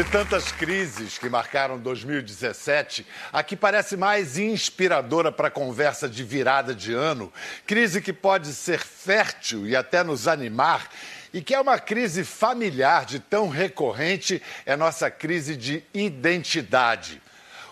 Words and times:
De 0.00 0.10
tantas 0.10 0.50
crises 0.50 1.18
que 1.18 1.28
marcaram 1.28 1.78
2017, 1.78 3.06
a 3.30 3.42
que 3.42 3.54
parece 3.54 3.98
mais 3.98 4.38
inspiradora 4.38 5.30
para 5.30 5.48
a 5.48 5.50
conversa 5.50 6.08
de 6.08 6.24
virada 6.24 6.74
de 6.74 6.94
ano, 6.94 7.30
crise 7.66 8.00
que 8.00 8.10
pode 8.10 8.54
ser 8.54 8.78
fértil 8.78 9.66
e 9.66 9.76
até 9.76 10.02
nos 10.02 10.26
animar, 10.26 10.88
e 11.34 11.42
que 11.42 11.54
é 11.54 11.60
uma 11.60 11.78
crise 11.78 12.24
familiar 12.24 13.04
de 13.04 13.18
tão 13.20 13.50
recorrente, 13.50 14.40
é 14.64 14.74
nossa 14.74 15.10
crise 15.10 15.54
de 15.54 15.84
identidade. 15.92 17.20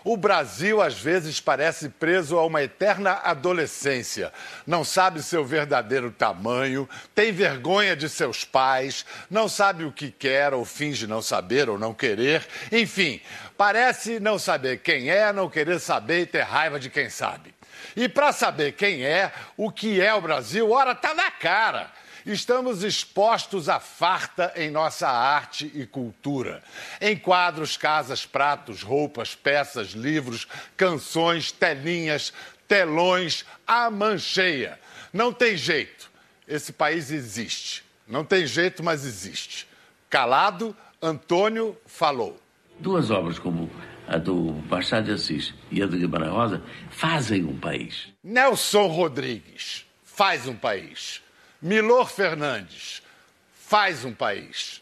O 0.09 0.17
Brasil, 0.17 0.81
às 0.81 0.95
vezes, 0.95 1.39
parece 1.39 1.87
preso 1.87 2.39
a 2.39 2.43
uma 2.43 2.63
eterna 2.63 3.21
adolescência. 3.23 4.33
Não 4.65 4.83
sabe 4.83 5.21
seu 5.21 5.45
verdadeiro 5.45 6.09
tamanho, 6.09 6.89
tem 7.13 7.31
vergonha 7.31 7.95
de 7.95 8.09
seus 8.09 8.43
pais, 8.43 9.05
não 9.29 9.47
sabe 9.47 9.83
o 9.83 9.91
que 9.91 10.09
quer 10.09 10.51
ou 10.51 10.65
finge 10.65 11.05
não 11.05 11.21
saber 11.21 11.69
ou 11.69 11.77
não 11.77 11.93
querer. 11.93 12.43
Enfim, 12.71 13.21
parece 13.55 14.19
não 14.19 14.39
saber 14.39 14.77
quem 14.77 15.11
é, 15.11 15.31
não 15.31 15.47
querer 15.47 15.77
saber 15.79 16.21
e 16.21 16.25
ter 16.25 16.41
raiva 16.41 16.79
de 16.79 16.89
quem 16.89 17.07
sabe. 17.07 17.53
E 17.95 18.09
para 18.09 18.31
saber 18.31 18.71
quem 18.71 19.05
é, 19.05 19.31
o 19.55 19.71
que 19.71 20.01
é 20.01 20.11
o 20.11 20.21
Brasil, 20.21 20.71
ora, 20.71 20.93
está 20.93 21.13
na 21.13 21.29
cara. 21.29 21.91
Estamos 22.31 22.83
expostos 22.83 23.67
à 23.67 23.79
farta 23.79 24.53
em 24.55 24.69
nossa 24.69 25.09
arte 25.09 25.71
e 25.73 25.83
cultura. 25.87 26.61
Em 27.01 27.17
quadros, 27.17 27.75
casas, 27.75 28.23
pratos, 28.23 28.83
roupas, 28.83 29.33
peças, 29.33 29.93
livros, 29.93 30.47
canções, 30.77 31.51
telinhas, 31.51 32.31
telões, 32.67 33.43
a 33.65 33.89
mancheia. 33.89 34.79
Não 35.11 35.33
tem 35.33 35.57
jeito. 35.57 36.11
Esse 36.47 36.71
país 36.71 37.09
existe. 37.09 37.83
Não 38.07 38.23
tem 38.23 38.45
jeito, 38.45 38.83
mas 38.83 39.07
existe. 39.07 39.67
Calado, 40.07 40.77
Antônio 41.01 41.75
falou. 41.87 42.39
Duas 42.79 43.09
obras 43.09 43.39
como 43.39 43.71
a 44.07 44.19
do 44.19 44.53
Machado 44.69 45.05
de 45.05 45.13
Assis 45.13 45.51
e 45.71 45.81
a 45.81 45.87
de 45.87 45.97
Guimarães 45.97 46.31
Rosa 46.31 46.63
fazem 46.91 47.43
um 47.43 47.59
país. 47.59 48.09
Nelson 48.23 48.85
Rodrigues 48.85 49.83
faz 50.03 50.47
um 50.47 50.55
país. 50.55 51.23
Milor 51.61 52.09
Fernandes 52.09 53.01
faz 53.53 54.05
um 54.05 54.13
país. 54.13 54.81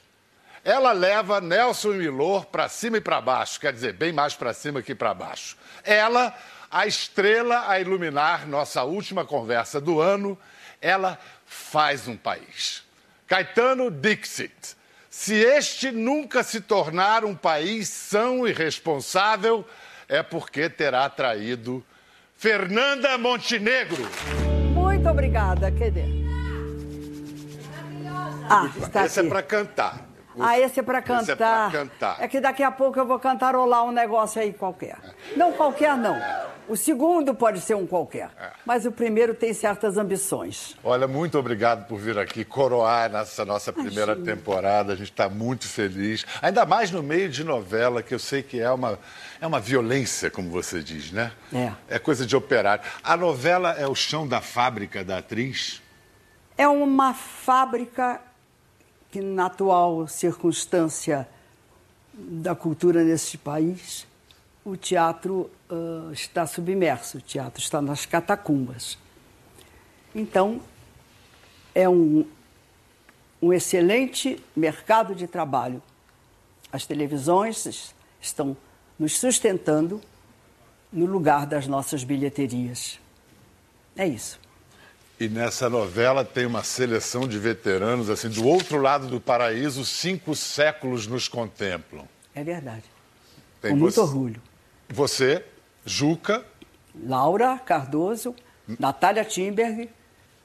Ela 0.64 0.92
leva 0.92 1.42
Nelson 1.42 1.94
Milor 1.94 2.45
para 2.45 2.69
cima 2.69 2.97
e 2.97 3.02
para 3.02 3.19
baixo, 3.19 3.59
quer 3.59 3.73
dizer, 3.73 3.94
bem 3.94 4.11
mais 4.11 4.36
para 4.36 4.53
cima 4.53 4.81
que 4.81 4.94
para 4.94 5.14
baixo. 5.14 5.58
Ela, 5.84 6.38
a 6.69 6.86
estrela 6.86 7.67
a 7.67 7.80
iluminar 7.80 8.47
nossa 8.47 8.84
última 8.84 9.25
conversa 9.25 9.81
do 9.81 10.00
ano, 10.00 10.38
ela 10.80 11.17
faz 11.45 12.08
um 12.08 12.16
país. 12.16 12.84
Caetano 13.25 13.89
Dixit. 13.89 14.75
Se 15.09 15.34
este 15.34 15.91
nunca 15.91 16.44
se 16.44 16.62
tornar 16.62 17.25
um 17.25 17.34
país 17.34 17.89
são 17.89 18.47
e 18.47 18.53
responsável, 18.53 19.67
é 20.08 20.22
porque 20.22 20.69
terá 20.69 21.09
traído 21.09 21.84
Fernanda 22.36 23.17
Montenegro. 23.17 24.08
Muito 24.75 25.09
obrigada, 25.09 25.72
Kedê. 25.72 26.27
Ah, 28.50 28.70
está 28.78 29.06
esse 29.06 29.20
é 29.20 29.22
aqui. 29.22 29.28
é 29.28 29.31
para 29.31 29.44
cantar. 29.44 30.08
Ah, 30.40 30.59
esse 30.59 30.80
é 30.80 30.84
para 30.84 31.02
cantar. 31.02 31.22
Esse 31.23 31.31
é 31.31 31.36
para 31.36 31.70
cantar. 31.72 32.17
É 32.20 32.28
que 32.28 32.40
daqui 32.40 32.64
a 32.64 32.72
pouco 32.72 33.00
eu 33.00 33.06
vou 33.06 33.20
cantarolar 33.20 33.84
um 33.84 33.92
negócio 33.92 34.42
aí 34.42 34.53
qualquer. 34.53 34.98
Não 35.36 35.52
qualquer, 35.53 35.98
não. 35.98 36.16
O 36.68 36.75
segundo 36.75 37.34
pode 37.34 37.62
ser 37.62 37.75
um 37.75 37.88
qualquer. 37.88 38.30
É. 38.40 38.52
Mas 38.66 38.86
o 38.86 38.92
primeiro 38.92 39.34
tem 39.34 39.53
certas 39.53 39.98
ambições. 39.98 40.75
Olha, 40.84 41.08
muito 41.08 41.40
obrigado 41.40 41.88
por 41.88 41.98
vir 41.98 42.20
aqui 42.20 42.44
coroar 42.44 43.09
nessa 43.09 43.45
nossa 43.45 43.72
primeira 43.72 44.12
Imagina. 44.14 44.36
temporada. 44.36 44.94
A 44.94 44.95
gente 44.95 45.12
está 45.12 45.30
muito 45.30 45.66
feliz. 45.66 46.25
Ainda 46.42 46.66
mais 46.66 46.92
no 46.92 47.02
meio 47.02 47.30
de 47.30 47.44
novela, 47.44 48.03
que 48.03 48.14
eu 48.14 48.20
sei 48.20 48.44
que 48.44 48.59
é 48.59 48.70
uma, 48.70 49.00
é 49.40 49.48
uma 49.48 49.62
violência, 49.62 50.30
como 50.30 50.50
você 50.50 50.84
diz, 50.84 51.12
né? 51.12 51.31
É. 51.53 51.72
É 51.95 52.00
coisa 52.00 52.25
de 52.25 52.36
operário. 52.36 52.84
A 53.02 53.16
novela 53.16 53.72
é 53.72 53.88
o 53.88 53.95
chão 53.95 54.28
da 54.28 54.42
fábrica 54.42 55.03
da 55.06 55.19
atriz? 55.19 55.81
É 56.58 56.68
uma 56.68 57.14
fábrica 57.14 58.19
que 59.12 59.22
na 59.22 59.45
atual 59.45 60.07
circunstância 60.07 61.28
da 62.13 62.56
cultura 62.56 63.03
neste 63.03 63.38
país, 63.38 64.07
o 64.66 64.75
teatro 64.75 65.50
uh, 65.69 66.12
está 66.12 66.45
submerso, 66.45 67.19
o 67.19 67.22
teatro 67.22 67.62
está 67.62 67.81
nas 67.81 68.06
catacumbas. 68.06 68.97
Então, 70.13 70.59
é 71.73 71.88
um, 71.88 72.25
um 73.41 73.53
excelente 73.53 74.44
mercado 74.56 75.13
de 75.13 75.28
trabalho. 75.28 75.81
As 76.72 76.85
televisões 76.85 77.94
estão 78.19 78.57
nos 78.97 79.17
sustentando 79.17 80.01
no 80.91 81.06
lugar 81.06 81.46
das 81.46 81.67
nossas 81.67 82.03
bilheterias. 82.03 83.00
É 83.96 84.07
isso. 84.07 84.40
E 85.19 85.28
nessa 85.28 85.67
novela 85.67 86.23
tem 86.23 86.45
uma 86.45 86.63
seleção 86.63 87.28
de 87.28 87.39
veteranos, 87.39 88.09
assim, 88.09 88.29
do 88.29 88.45
outro 88.45 88.79
lado 88.79 89.07
do 89.07 89.19
paraíso, 89.19 89.83
cinco 89.83 90.35
séculos 90.35 91.07
nos 91.07 91.28
contemplam. 91.28 92.07
É 92.35 92.44
verdade. 92.44 92.83
Tem 93.59 93.72
Com 93.72 93.78
muito 93.78 94.00
orgulho. 94.00 94.39
Você, 94.89 95.44
Juca. 95.83 96.45
Laura 97.03 97.57
Cardoso, 97.57 98.35
Natália 98.79 99.25
Timberg 99.25 99.89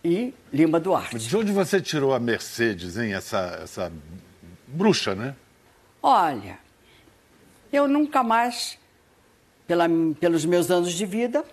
e 0.03 0.33
Lima 0.51 0.81
Duarte. 0.81 1.19
De 1.19 1.37
onde 1.37 1.53
você 1.53 1.81
tirou 1.81 2.15
a 2.15 2.19
Mercedes, 2.19 2.97
hein? 2.97 3.13
Essa, 3.13 3.61
essa 3.63 3.93
bruxa, 4.67 5.15
né? 5.15 5.35
Olha, 6.03 6.59
eu 7.71 7.87
nunca 7.87 8.23
mais, 8.23 8.79
pela, 9.67 9.87
pelos 10.19 10.45
meus 10.45 10.71
anos 10.71 10.93
de 10.93 11.07
vida, 11.07 11.45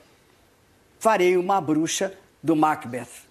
farei 1.00 1.38
uma 1.38 1.62
bruxa 1.62 2.14
do 2.42 2.56
Macbeth. 2.56 3.28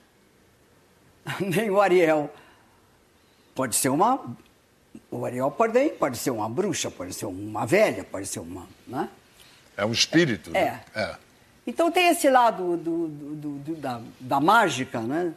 Nem 1.40 1.70
o 1.70 1.80
Ariel. 1.80 2.32
Pode 3.54 3.74
ser 3.76 3.88
uma. 3.88 4.36
O 5.10 5.24
Ariel 5.24 5.50
pode, 5.50 5.88
pode 5.90 6.18
ser 6.18 6.30
uma 6.30 6.48
bruxa, 6.48 6.90
pode 6.90 7.12
ser 7.12 7.26
uma 7.26 7.66
velha, 7.66 8.04
pode 8.04 8.26
ser 8.26 8.40
uma. 8.40 8.66
Né? 8.86 9.08
É 9.76 9.84
um 9.84 9.92
espírito. 9.92 10.50
É. 10.54 10.64
Né? 10.64 10.84
é. 10.94 11.16
Então 11.66 11.90
tem 11.90 12.08
esse 12.08 12.30
lado 12.30 12.76
do, 12.76 13.08
do, 13.08 13.58
do, 13.58 13.74
da, 13.76 14.00
da 14.18 14.40
mágica, 14.40 15.00
né? 15.00 15.34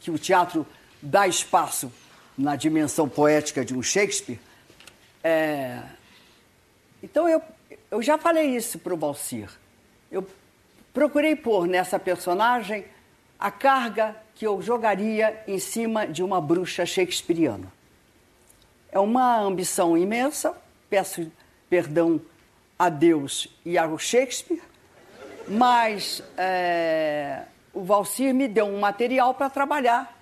que 0.00 0.10
o 0.10 0.18
teatro 0.18 0.66
dá 1.02 1.26
espaço 1.26 1.92
na 2.36 2.56
dimensão 2.56 3.08
poética 3.08 3.64
de 3.64 3.74
um 3.74 3.82
Shakespeare. 3.82 4.38
É... 5.22 5.80
Então 7.02 7.28
eu, 7.28 7.42
eu 7.90 8.02
já 8.02 8.16
falei 8.18 8.54
isso 8.54 8.78
para 8.78 8.94
o 8.94 8.96
Balsir. 8.96 9.50
Eu 10.10 10.26
procurei 10.92 11.34
pôr 11.34 11.66
nessa 11.66 11.98
personagem 11.98 12.84
a 13.38 13.50
carga 13.50 14.16
que 14.34 14.46
eu 14.46 14.60
jogaria 14.60 15.42
em 15.46 15.58
cima 15.58 16.06
de 16.06 16.22
uma 16.22 16.40
bruxa 16.40 16.84
shakespeariana. 16.84 17.72
É 18.90 18.98
uma 18.98 19.40
ambição 19.40 19.96
imensa, 19.96 20.56
peço 20.88 21.30
perdão 21.68 22.20
a 22.78 22.88
Deus 22.88 23.48
e 23.64 23.76
ao 23.78 23.98
Shakespeare, 23.98 24.62
mas 25.48 26.22
é, 26.36 27.42
o 27.72 27.82
Valcir 27.82 28.34
me 28.34 28.46
deu 28.46 28.66
um 28.66 28.80
material 28.80 29.34
para 29.34 29.50
trabalhar, 29.50 30.16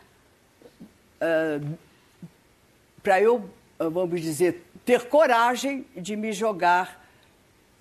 é, 1.20 1.60
para 3.02 3.20
eu, 3.20 3.48
vamos 3.78 4.20
dizer, 4.20 4.64
ter 4.84 5.06
coragem 5.06 5.86
de 5.96 6.16
me 6.16 6.32
jogar 6.32 7.00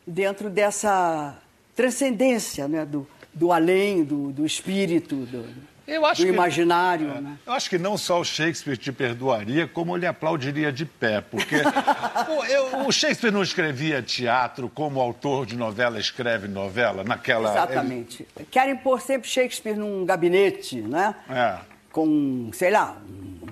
dentro 0.05 0.49
dessa 0.49 1.37
transcendência 1.75 2.67
né, 2.67 2.85
do, 2.85 3.07
do 3.33 3.51
além, 3.51 4.03
do, 4.03 4.31
do 4.31 4.45
espírito, 4.45 5.15
do, 5.15 5.43
do 5.43 6.15
que, 6.15 6.23
imaginário. 6.23 7.09
É, 7.09 7.21
né? 7.21 7.37
Eu 7.45 7.53
acho 7.53 7.69
que 7.69 7.77
não 7.77 7.97
só 7.97 8.19
o 8.19 8.23
Shakespeare 8.23 8.77
te 8.77 8.91
perdoaria, 8.91 9.67
como 9.67 9.97
ele 9.97 10.05
aplaudiria 10.05 10.71
de 10.71 10.85
pé, 10.85 11.21
porque 11.21 11.55
o, 12.29 12.45
eu, 12.45 12.87
o, 12.87 12.91
Shakespeare 12.91 13.31
não 13.31 13.43
escrevia 13.43 14.01
teatro 14.01 14.69
como 14.69 14.99
o 14.99 15.01
autor 15.01 15.45
de 15.45 15.55
novela 15.55 15.99
escreve 15.99 16.47
novela, 16.47 17.03
naquela... 17.03 17.51
Exatamente. 17.51 18.27
Ele... 18.35 18.47
Querem 18.49 18.75
pôr 18.75 19.01
sempre 19.01 19.29
Shakespeare 19.29 19.75
num 19.75 20.05
gabinete, 20.05 20.81
né? 20.81 21.15
É. 21.29 21.57
Com, 21.91 22.49
sei 22.53 22.71
lá, 22.71 22.97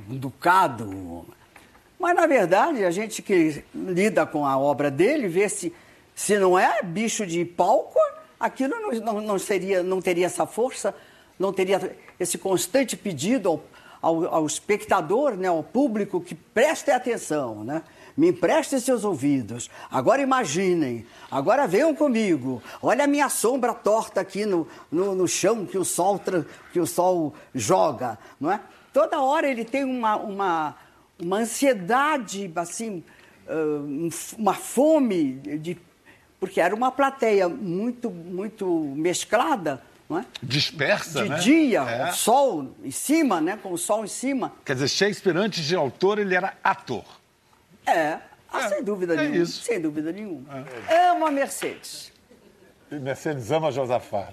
um 0.09 0.15
ducado. 0.15 1.25
Mas, 2.00 2.15
na 2.15 2.25
verdade, 2.25 2.86
a 2.86 2.92
gente 2.92 3.21
que 3.21 3.62
lida 3.74 4.25
com 4.25 4.45
a 4.45 4.57
obra 4.57 4.89
dele 4.89 5.27
vê 5.27 5.50
se, 5.50 5.74
se 6.15 6.38
não 6.38 6.57
é 6.57 6.81
bicho 6.81 7.25
de 7.25 7.44
palco 7.44 8.00
aquilo 8.39 8.75
não, 8.80 8.91
não, 8.91 9.21
não, 9.21 9.39
seria, 9.39 9.83
não 9.83 10.01
teria 10.01 10.25
essa 10.25 10.45
força, 10.45 10.95
não 11.38 11.51
teria 11.51 11.95
esse 12.19 12.38
constante 12.38 12.95
pedido 12.95 13.50
ao, 13.50 13.63
ao, 14.01 14.36
ao 14.36 14.45
espectador, 14.45 15.36
né, 15.36 15.47
ao 15.47 15.63
público, 15.63 16.21
que 16.21 16.36
preste 16.36 16.91
atenção, 16.91 17.63
né? 17.63 17.83
Me 18.18 18.30
emprestem 18.30 18.80
seus 18.80 19.06
ouvidos. 19.06 19.69
Agora 19.89 20.21
imaginem. 20.21 21.06
Agora 21.31 21.65
venham 21.65 21.95
comigo. 21.95 22.62
Olha 22.81 23.06
a 23.06 23.07
minha 23.07 23.30
sombra 23.30 23.74
torta 23.74 24.19
aqui 24.19 24.45
no, 24.45 24.68
no, 24.92 25.15
no 25.15 25.25
chão 25.25 25.65
que 25.65 25.77
o, 25.77 25.85
sol 25.85 26.19
que 26.74 26.80
o 26.81 26.85
sol 26.85 27.33
joga, 27.56 28.18
não 28.38 28.51
é? 28.51 28.59
Toda 28.92 29.21
hora 29.21 29.47
ele 29.47 29.63
tem 29.63 29.85
uma, 29.85 30.18
uma, 30.18 30.75
uma 31.18 31.38
ansiedade, 31.38 32.51
assim, 32.56 33.03
uma 34.38 34.53
fome 34.53 35.33
de 35.33 35.77
porque 36.39 36.62
era 36.62 36.74
uma 36.74 36.91
plateia 36.91 37.47
muito 37.50 38.09
muito 38.09 38.65
mesclada, 38.95 39.81
não 40.09 40.19
é? 40.19 40.25
Dispersa, 40.41 41.24
de 41.24 41.30
né? 41.30 41.38
dia, 41.39 41.81
É. 41.81 42.09
o 42.09 42.13
sol 42.13 42.71
em 42.83 42.91
cima, 42.91 43.41
né? 43.41 43.59
Com 43.62 43.74
o 43.74 43.77
sol 43.77 44.03
em 44.03 44.07
cima. 44.07 44.53
Quer 44.65 44.74
dizer, 44.74 44.88
Shakespeare, 44.88 45.36
antes 45.38 45.63
de 45.63 45.75
autor, 45.75 46.18
ele 46.19 46.36
era 46.36 46.53
ator. 46.63 47.03
É, 47.86 48.18
ah, 48.51 48.62
É, 48.65 48.69
sem 48.69 48.83
dúvida 48.83 49.13
é 49.13 49.18
nenhuma. 49.18 49.38
isso. 49.38 49.63
Sem 49.63 49.80
dúvida 49.81 50.12
nenhuma. 50.12 50.65
Amo 51.12 51.25
a 51.25 51.31
Mercedes. 51.31 52.12
E 52.92 52.95
Mercedes 52.95 53.51
ama 53.51 53.71
Josafá. 53.71 54.30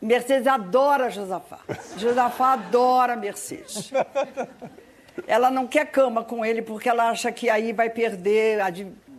Mercedes 0.00 0.46
adora 0.46 1.10
Josafá. 1.10 1.58
Josafá 1.96 2.54
adora 2.54 3.14
Mercedes. 3.16 3.92
Ela 5.26 5.50
não 5.50 5.66
quer 5.66 5.86
cama 5.86 6.24
com 6.24 6.44
ele 6.44 6.62
porque 6.62 6.88
ela 6.88 7.10
acha 7.10 7.30
que 7.30 7.50
aí 7.50 7.72
vai 7.72 7.90
perder 7.90 8.60
a 8.62 8.70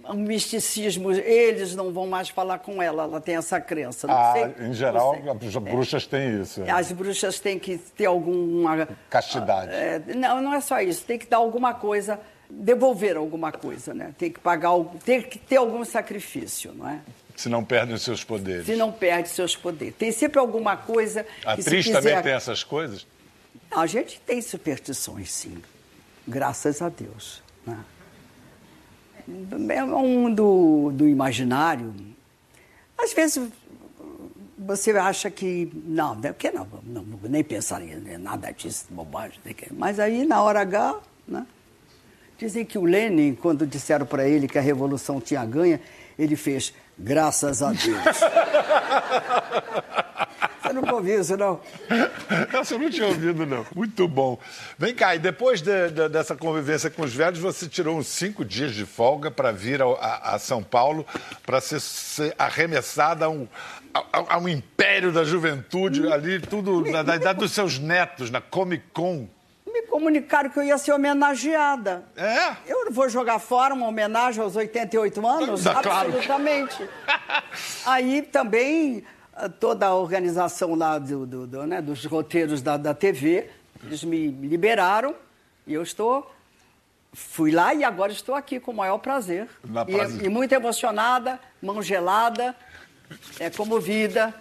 o 0.04 0.14
misticismo. 0.14 1.12
Eles 1.12 1.76
não 1.76 1.92
vão 1.92 2.08
mais 2.08 2.30
falar 2.30 2.60
com 2.60 2.82
ela. 2.82 3.04
Ela 3.04 3.22
tem 3.22 3.36
essa 3.36 3.60
crença. 3.60 4.08
Não 4.08 4.16
Ah, 4.16 4.34
sei, 4.34 4.68
em 4.68 4.74
geral, 4.74 5.16
as 5.46 5.56
bruxas 5.58 6.06
têm 6.08 6.42
isso. 6.42 6.62
é. 6.64 6.72
As 6.72 6.92
bruxas 6.92 7.40
têm 7.40 7.58
que 7.60 7.78
ter 7.78 8.06
alguma. 8.06 8.88
Castidade. 9.10 9.72
É, 9.72 10.02
não, 10.16 10.42
não 10.42 10.54
é 10.54 10.62
só 10.62 10.80
isso. 10.82 11.04
Tem 11.06 11.18
que 11.18 11.26
dar 11.26 11.38
alguma 11.38 11.74
coisa, 11.74 12.20
devolver 12.50 13.18
alguma 13.18 13.52
coisa, 13.52 13.94
né? 13.94 14.14
Tem 14.18 14.32
que 14.32 14.40
pagar, 14.40 14.72
tem 15.06 15.22
que 15.22 15.40
ter 15.40 15.58
algum 15.58 15.84
sacrifício, 15.86 16.74
não 16.74 16.90
é? 16.90 17.00
Se 17.36 17.50
não 17.50 17.64
perdem 17.64 17.96
os 17.96 18.04
seus 18.04 18.24
poderes. 18.24 18.66
Se 18.68 18.76
não 18.76 18.92
perde 18.92 19.30
seus 19.30 19.56
poderes. 19.56 19.96
Tem 19.96 20.12
sempre 20.12 20.38
alguma 20.40 20.78
coisa 20.78 21.26
A 21.44 21.56
que 21.56 21.62
atriz 21.62 21.86
se 21.86 21.92
também 21.92 22.12
quiser... 22.14 22.22
tem 22.22 22.34
essas 22.34 22.64
coisas? 22.64 23.08
A 23.72 23.88
gente 23.88 24.20
tem 24.22 24.40
superstições, 24.40 25.32
sim. 25.32 25.58
Graças 26.28 26.80
a 26.82 26.90
Deus. 26.90 27.42
né? 27.66 27.78
É 29.70 29.84
um 29.84 30.08
mundo 30.08 30.92
do 30.94 31.08
imaginário. 31.08 31.94
Às 32.98 33.14
vezes 33.14 33.50
você 34.58 34.92
acha 34.92 35.30
que. 35.30 35.72
Não, 35.86 36.16
né, 36.16 36.32
porque 36.32 36.52
não, 36.52 36.68
não 36.84 37.06
nem 37.24 37.44
pensaria 37.44 37.96
em 37.96 38.18
nada 38.18 38.52
disso, 38.52 38.86
bobagem. 38.90 39.40
Mas 39.72 40.00
aí, 40.00 40.26
na 40.26 40.42
hora 40.42 40.62
H, 40.62 41.00
né? 41.28 41.46
Dizem 42.38 42.66
que 42.66 42.78
o 42.78 42.84
Lenin, 42.84 43.36
quando 43.36 43.66
disseram 43.66 44.06
para 44.06 44.28
ele 44.28 44.48
que 44.48 44.58
a 44.58 44.62
revolução 44.62 45.22
tinha 45.22 45.46
ganha, 45.46 45.80
ele 46.18 46.36
fez 46.36 46.74
graças 46.98 47.62
a 47.62 47.72
Deus. 47.72 48.20
Você 50.74 50.82
nunca 50.82 50.96
ouviu 50.96 51.22
isso, 51.22 51.38
não? 51.38 51.60
Essa 52.60 52.74
eu 52.74 52.80
não 52.80 52.90
tinha 52.90 53.06
ouvido, 53.08 53.46
não. 53.46 53.64
Muito 53.76 54.08
bom. 54.08 54.40
Vem 54.78 54.96
cá, 54.96 55.16
e 55.16 55.20
depois 55.20 55.62
de- 55.62 55.92
de- 55.92 56.10
dessa 56.10 56.36
convivência 56.36 56.90
com 56.90 57.04
os 57.04 57.14
velhos, 57.14 57.38
você 57.40 57.68
tirou 57.68 57.96
uns 57.98 58.08
cinco 58.08 58.44
dias 58.44 58.74
de 58.74 58.86
folga 58.86 59.30
para 59.30 59.52
vir 59.52 59.82
ao- 59.82 59.96
a, 60.02 60.34
a 60.36 60.40
São 60.40 60.64
Paulo 60.64 61.06
para 61.46 61.62
ser, 61.62 61.80
ser 61.80 62.34
arremessada 62.40 63.26
a 63.26 63.30
um, 63.30 63.48
a- 63.94 64.04
a 64.36 64.38
um 64.40 64.48
império 64.50 65.12
da 65.12 65.24
juventude 65.24 66.12
ali, 66.12 66.40
tudo 66.40 66.82
na, 66.90 67.04
na 67.04 67.16
idade 67.18 67.38
dos 67.40 67.52
seus 67.52 67.78
netos, 67.78 68.32
na 68.32 68.42
Comic 68.42 68.84
Con. 68.92 69.28
Me 69.72 69.84
comunicaram 69.84 70.50
que 70.50 70.58
eu 70.60 70.64
ia 70.64 70.78
ser 70.80 70.92
homenageada. 70.92 72.04
É? 72.18 72.56
Eu 72.66 72.86
não 72.86 72.92
vou 72.92 73.08
jogar 73.10 73.38
fora 73.40 73.74
uma 73.76 73.88
homenagem 73.88 74.42
aos 74.42 74.56
88 74.56 75.28
anos? 75.28 75.64
Tá 75.64 75.76
claro 75.82 76.12
que- 76.12 76.18
Absolutamente. 76.18 76.90
Aí 77.86 78.22
também 78.24 79.04
ah, 79.04 79.23
toda 79.60 79.88
a 79.88 79.96
organização 79.96 80.76
lá 80.76 80.98
do, 81.00 81.26
do- 81.26 81.48
do, 81.48 81.68
né, 81.68 81.82
dos 81.82 82.06
roteiros 82.06 82.62
da, 82.62 82.78
da 82.78 82.94
TV, 82.94 83.50
eles 83.84 84.04
me 84.04 84.28
liberaram 84.28 85.16
e 85.68 85.74
eu 85.74 85.82
estou. 85.84 86.30
Fui 87.16 87.52
lá 87.52 87.74
e 87.74 87.84
agora 87.84 88.12
estou 88.12 88.34
aqui 88.34 88.60
com 88.60 88.72
o 88.72 88.76
maior 88.76 88.98
prazer. 88.98 89.48
E, 90.22 90.26
e 90.26 90.30
muito 90.30 90.52
emocionada, 90.54 91.40
mão 91.62 91.82
gelada, 91.82 92.56
é, 93.40 93.50
comovida. 93.52 94.34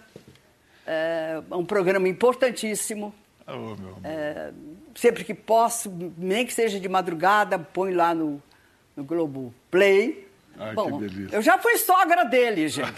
É 0.86 1.40
um 1.50 1.64
programa 1.66 2.08
importantíssimo. 2.08 3.14
Oh, 3.46 3.52
meu 3.52 3.66
amor. 3.68 4.54
Sempre 4.94 5.22
que 5.24 5.34
posso, 5.34 5.90
nem 6.18 6.46
que 6.46 6.52
seja 6.52 6.80
de 6.80 6.88
madrugada, 6.88 7.58
põe 7.58 7.92
lá 7.94 8.14
no, 8.14 8.42
no 8.96 9.04
Globo 9.04 9.52
Play. 9.70 10.26
Ai, 10.58 10.74
Bom, 10.74 11.00
eu 11.30 11.40
já 11.42 11.58
fui 11.58 11.76
sogra 11.78 12.24
dele, 12.24 12.68
gente. 12.68 12.88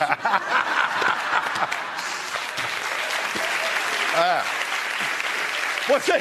Você. 5.88 6.12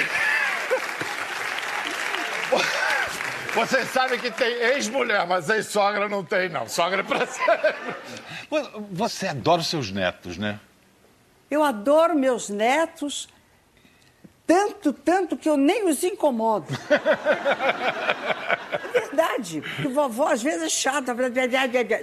Vocês 3.54 3.88
sabem 3.90 4.20
que 4.20 4.32
tem 4.32 4.52
ex-mulher, 4.52 5.28
mas 5.28 5.48
ex-sogra 5.48 6.10
não 6.10 6.24
tem, 6.24 6.50
não. 6.50 6.68
Sogra 6.68 7.02
é 7.02 7.04
pra 7.04 7.28
sempre. 7.28 7.76
Você 8.92 9.28
adora 9.28 9.62
os 9.62 9.68
seus 9.68 9.92
netos, 9.92 10.38
né? 10.38 10.60
Eu 11.52 11.64
adoro 11.64 12.16
meus 12.16 12.50
netos, 12.50 13.30
tanto, 14.48 14.92
tanto 14.92 15.38
que 15.38 15.48
eu 15.48 15.56
nem 15.56 15.88
os 15.88 16.04
incomodo. 16.04 16.66
É 19.44 19.60
verdade. 19.60 19.62
Porque 19.62 19.88
vovó 19.90 20.32
às 20.32 20.42
vezes 20.42 20.64
é 20.64 20.70
chata. 20.70 21.14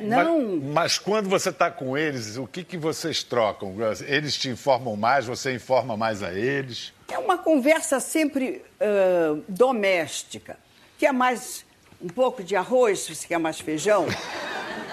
Não. 0.00 0.40
Mas, 0.40 0.72
mas 0.72 0.98
quando 0.98 1.28
você 1.28 1.48
está 1.48 1.70
com 1.70 1.96
eles, 1.96 2.36
o 2.36 2.46
que, 2.46 2.62
que 2.62 2.76
vocês 2.76 3.22
trocam? 3.22 3.74
Eles 4.06 4.36
te 4.36 4.48
informam 4.48 4.96
mais, 4.96 5.26
você 5.26 5.54
informa 5.54 5.96
mais 5.96 6.22
a 6.22 6.32
eles? 6.32 6.92
É 7.08 7.18
uma 7.18 7.38
conversa 7.38 7.98
sempre 7.98 8.62
ah, 8.80 9.38
doméstica. 9.48 10.58
Quer 10.98 11.12
mais 11.12 11.64
um 12.00 12.08
pouco 12.08 12.42
de 12.42 12.54
arroz, 12.56 13.00
se 13.00 13.14
você 13.14 13.26
quer 13.26 13.38
mais 13.38 13.60
feijão? 13.60 14.06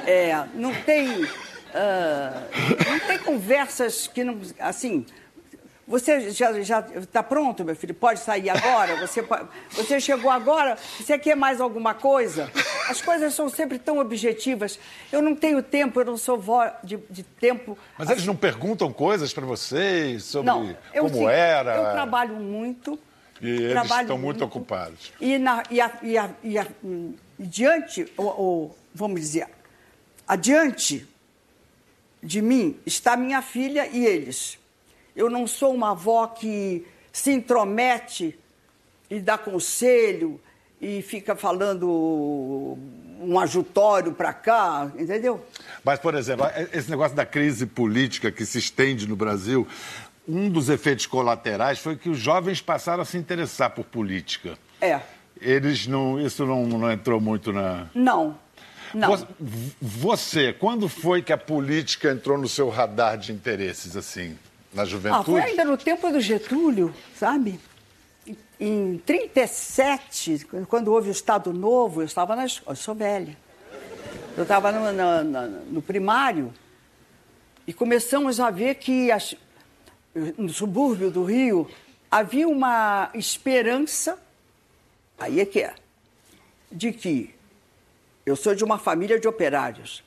É, 0.05 0.45
não 0.53 0.73
tem. 0.73 1.27
ah, 1.73 2.43
não 2.89 2.99
tem 3.01 3.19
conversas 3.19 4.07
que 4.07 4.23
não. 4.23 4.39
Assim. 4.59 5.05
Você 5.87 6.31
já 6.31 6.51
está 6.97 7.23
pronto, 7.23 7.63
meu 7.63 7.73
filho? 7.73 7.93
Pode 7.93 8.19
sair 8.19 8.49
agora? 8.49 8.97
Você, 8.97 9.25
você 9.71 10.01
chegou 10.01 10.29
agora? 10.29 10.77
Você 10.99 11.17
quer 11.17 11.33
mais 11.33 11.61
alguma 11.61 11.93
coisa? 11.93 12.51
As 12.89 13.01
coisas 13.01 13.33
são 13.33 13.47
sempre 13.47 13.79
tão 13.79 13.97
objetivas. 13.99 14.77
Eu 15.09 15.21
não 15.21 15.33
tenho 15.33 15.63
tempo, 15.63 16.01
eu 16.01 16.05
não 16.05 16.17
sou 16.17 16.37
vó 16.37 16.69
de, 16.83 16.97
de 17.09 17.23
tempo. 17.23 17.77
Mas 17.97 18.09
eles 18.09 18.25
não 18.25 18.35
perguntam 18.35 18.91
coisas 18.91 19.31
para 19.31 19.45
vocês 19.45 20.25
sobre 20.25 20.47
Não, 20.47 20.75
eu, 20.93 21.03
como 21.03 21.19
sim, 21.19 21.25
era? 21.25 21.77
Eu 21.77 21.91
trabalho 21.93 22.35
muito. 22.35 22.99
E 23.41 23.47
eles 23.47 23.89
estão 23.89 24.17
muito 24.17 24.43
ocupados. 24.43 25.13
E, 25.21 25.37
na, 25.37 25.63
e, 25.71 25.79
a, 25.79 25.91
e, 26.01 26.17
a, 26.17 26.29
e, 26.43 26.57
a, 26.57 26.67
hum, 26.83 27.13
e 27.39 27.45
diante, 27.45 28.11
ou, 28.17 28.25
ou, 28.25 28.77
vamos 28.93 29.21
dizer, 29.21 29.47
adiante 30.27 31.07
de 32.21 32.41
mim 32.41 32.77
está 32.85 33.15
minha 33.15 33.41
filha 33.41 33.87
e 33.87 34.05
eles. 34.05 34.57
Eu 35.17 35.29
não 35.31 35.47
sou 35.47 35.73
uma 35.73 35.91
avó 35.91 36.27
que 36.27 36.85
se 37.11 37.31
intromete 37.31 38.37
e 39.09 39.19
dá 39.19 39.37
conselho 39.37 40.39
e 40.79 41.01
fica 41.01 41.35
falando 41.35 42.77
um 43.19 43.39
ajutório 43.39 44.11
para 44.13 44.31
cá, 44.31 44.91
entendeu? 44.95 45.43
Mas, 45.83 45.97
por 45.99 46.13
exemplo, 46.13 46.45
esse 46.71 46.87
negócio 46.89 47.15
da 47.17 47.25
crise 47.25 47.65
política 47.65 48.31
que 48.31 48.45
se 48.45 48.59
estende 48.59 49.07
no 49.07 49.15
Brasil, 49.15 49.67
um 50.27 50.49
dos 50.49 50.69
efeitos 50.69 51.07
colaterais 51.07 51.79
foi 51.79 51.95
que 51.95 52.09
os 52.09 52.19
jovens 52.19 52.61
passaram 52.61 53.01
a 53.01 53.05
se 53.05 53.17
interessar 53.17 53.71
por 53.71 53.85
política. 53.85 54.55
É. 54.79 54.99
Eles 55.41 55.87
não. 55.87 56.19
Isso 56.19 56.45
não, 56.45 56.65
não 56.67 56.91
entrou 56.91 57.19
muito 57.19 57.51
na. 57.51 57.87
Não. 57.95 58.37
Não. 58.93 59.15
Vo- 59.17 59.27
Você, 59.81 60.53
quando 60.53 60.87
foi 60.87 61.21
que 61.23 61.33
a 61.33 61.37
política 61.37 62.11
entrou 62.11 62.37
no 62.37 62.47
seu 62.47 62.69
radar 62.69 63.17
de 63.17 63.31
interesses, 63.31 63.95
assim? 63.97 64.37
Na 64.77 64.83
Ah, 64.83 64.85
juventude? 64.85 65.25
foi 65.25 65.41
ainda 65.41 65.65
no 65.65 65.75
tempo 65.75 66.11
do 66.11 66.21
Getúlio, 66.21 66.93
sabe? 67.15 67.59
Em 68.59 68.99
37, 69.03 70.45
quando 70.69 70.89
houve 70.93 71.09
o 71.09 71.11
Estado 71.11 71.51
Novo, 71.51 72.01
eu 72.01 72.05
estava 72.05 72.35
na 72.35 72.45
escola, 72.45 72.73
eu 72.73 72.75
sou 72.79 72.93
velha. 72.93 73.35
Eu 74.37 74.43
estava 74.43 74.71
no, 74.71 74.91
na- 74.93 75.23
no 75.47 75.81
primário 75.81 76.53
e 77.65 77.73
começamos 77.73 78.39
a 78.39 78.51
ver 78.51 78.75
que 78.75 79.11
as- 79.11 79.33
no 80.37 80.49
subúrbio 80.49 81.09
do 81.09 81.23
Rio 81.23 81.67
havia 82.11 82.47
uma 82.47 83.09
esperança, 83.15 84.19
aí 85.17 85.39
é 85.39 85.45
que 85.45 85.61
é, 85.61 85.73
de 86.71 86.91
que 86.93 87.33
eu 88.27 88.35
sou 88.35 88.53
de 88.53 88.63
uma 88.63 88.77
família 88.77 89.19
de 89.19 89.27
operários, 89.27 90.03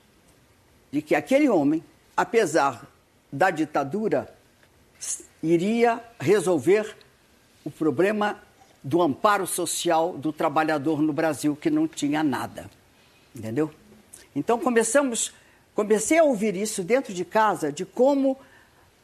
de 0.93 1.03
que 1.03 1.17
aquele 1.17 1.49
homem, 1.49 1.83
apesar 2.17 2.87
da 3.33 3.51
ditadura, 3.51 4.33
iria 5.43 6.03
resolver 6.19 6.97
o 7.65 7.71
problema 7.71 8.41
do 8.83 9.03
amparo 9.03 9.47
social 9.47 10.13
do 10.17 10.33
trabalhador 10.33 11.03
no 11.03 11.13
Brasil, 11.13 11.57
que 11.57 11.71
não 11.71 11.87
tinha 11.87 12.23
nada. 12.23 12.71
Entendeu? 13.35 13.71
Então 14.35 14.59
começamos, 14.59 15.33
comecei 15.75 16.19
a 16.19 16.25
ouvir 16.25 16.57
isso 16.57 16.83
dentro 16.83 17.13
de 17.13 17.25
casa, 17.25 17.71
de 17.71 17.85
como 17.85 18.39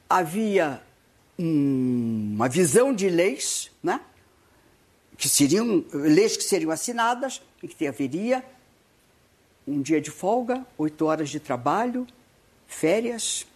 havia 0.09 0.81
uma 1.39 2.49
visão 2.49 2.95
de 2.95 3.09
leis, 3.09 3.71
né? 3.83 4.01
que 5.17 5.29
seriam 5.29 5.85
leis 5.93 6.37
que 6.37 6.45
seriam 6.45 6.71
assinadas 6.71 7.43
e 7.63 7.69
que 7.69 7.87
haveria 7.87 8.45
um 9.67 9.83
dia 9.83 10.01
de 10.01 10.11
folga, 10.11 10.65
oito 10.79 11.07
horas 11.07 11.29
de 11.29 11.41
trabalho, 11.41 12.07
férias. 12.67 13.47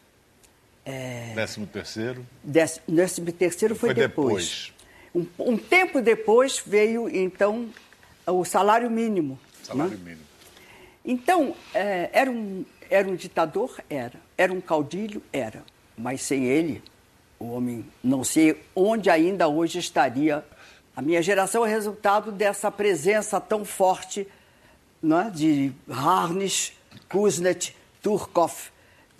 É... 0.84 1.32
Décimo 1.34 1.66
terceiro? 1.66 2.26
Décimo 2.42 3.32
terceiro 3.32 3.75
foi, 3.75 3.90
foi 3.90 3.94
depois. 3.94 4.72
depois. 5.12 5.26
Um, 5.38 5.52
um, 5.52 5.56
tempo 5.56 6.00
depois 6.00 6.62
veio, 6.64 7.08
então, 7.08 7.68
o 8.26 8.44
salário 8.44 8.90
mínimo. 8.90 9.38
Salário 9.62 9.99
né? 9.99 10.04
mínimo. 10.04 10.22
Então, 11.04 11.54
é, 11.75 12.10
era, 12.12 12.30
um, 12.30 12.64
era 12.88 13.08
um 13.08 13.16
ditador? 13.16 13.78
Era. 13.88 14.14
Era 14.37 14.52
um 14.52 14.60
caudilho? 14.60 15.22
Era. 15.32 15.62
Mas 15.96 16.22
sem 16.22 16.44
ele, 16.44 16.82
o 17.38 17.52
homem, 17.52 17.84
não 18.02 18.22
sei 18.22 18.62
onde 18.75 19.10
ainda 19.10 19.49
hoje 19.49 19.78
estaria. 19.78 20.44
A 20.94 21.02
minha 21.02 21.22
geração 21.22 21.64
é 21.64 21.68
resultado 21.68 22.30
dessa 22.30 22.70
presença 22.70 23.40
tão 23.40 23.64
forte 23.64 24.26
é? 25.02 25.30
de 25.30 25.72
Harnisch, 25.88 26.72
Kuznets, 27.08 27.75
Turkov, 28.02 28.70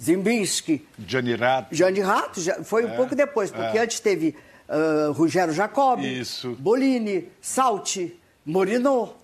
Zimbinski. 0.01 0.87
Janirato. 1.07 1.75
Janirato, 1.75 2.41
foi 2.65 2.85
um 2.87 2.91
é, 2.91 2.97
pouco 2.97 3.15
depois, 3.15 3.51
porque 3.51 3.77
é. 3.77 3.83
antes 3.83 4.01
teve 4.01 4.35
uh, 4.69 5.13
Rogério 5.13 5.53
Jacob, 5.53 6.01
Isso. 6.01 6.57
Bolini, 6.59 7.29
Salti, 7.41 8.19
Morino. 8.45 9.15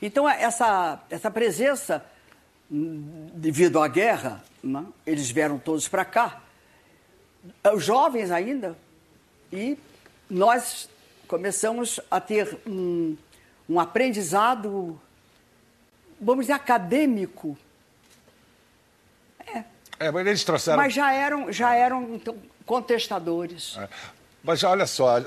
Então, 0.00 0.28
essa, 0.28 1.02
essa 1.10 1.30
presença, 1.30 2.04
hum, 2.70 3.28
devido 3.34 3.80
à 3.80 3.88
guerra, 3.88 4.44
né, 4.62 4.84
eles 5.04 5.30
vieram 5.30 5.58
todos 5.58 5.88
para 5.88 6.04
cá, 6.04 6.42
os 7.74 7.84
jovens 7.84 8.30
ainda, 8.30 8.76
e 9.52 9.76
nós 10.28 10.88
começamos 11.26 11.98
a 12.10 12.20
ter 12.20 12.58
um, 12.66 13.16
um 13.68 13.80
aprendizado, 13.80 15.00
vamos 16.20 16.44
dizer, 16.46 16.52
acadêmico. 16.52 17.56
É. 19.98 20.06
é 20.06 20.10
mas 20.10 20.26
eles 20.26 20.44
trouxeram. 20.44 20.78
Mas 20.78 20.94
já 20.94 21.12
eram, 21.12 21.52
já 21.52 21.74
eram 21.74 22.14
então, 22.14 22.36
contestadores. 22.64 23.76
É. 23.78 23.88
Mas 24.46 24.62
olha 24.62 24.86
só, 24.86 25.18
é, 25.18 25.24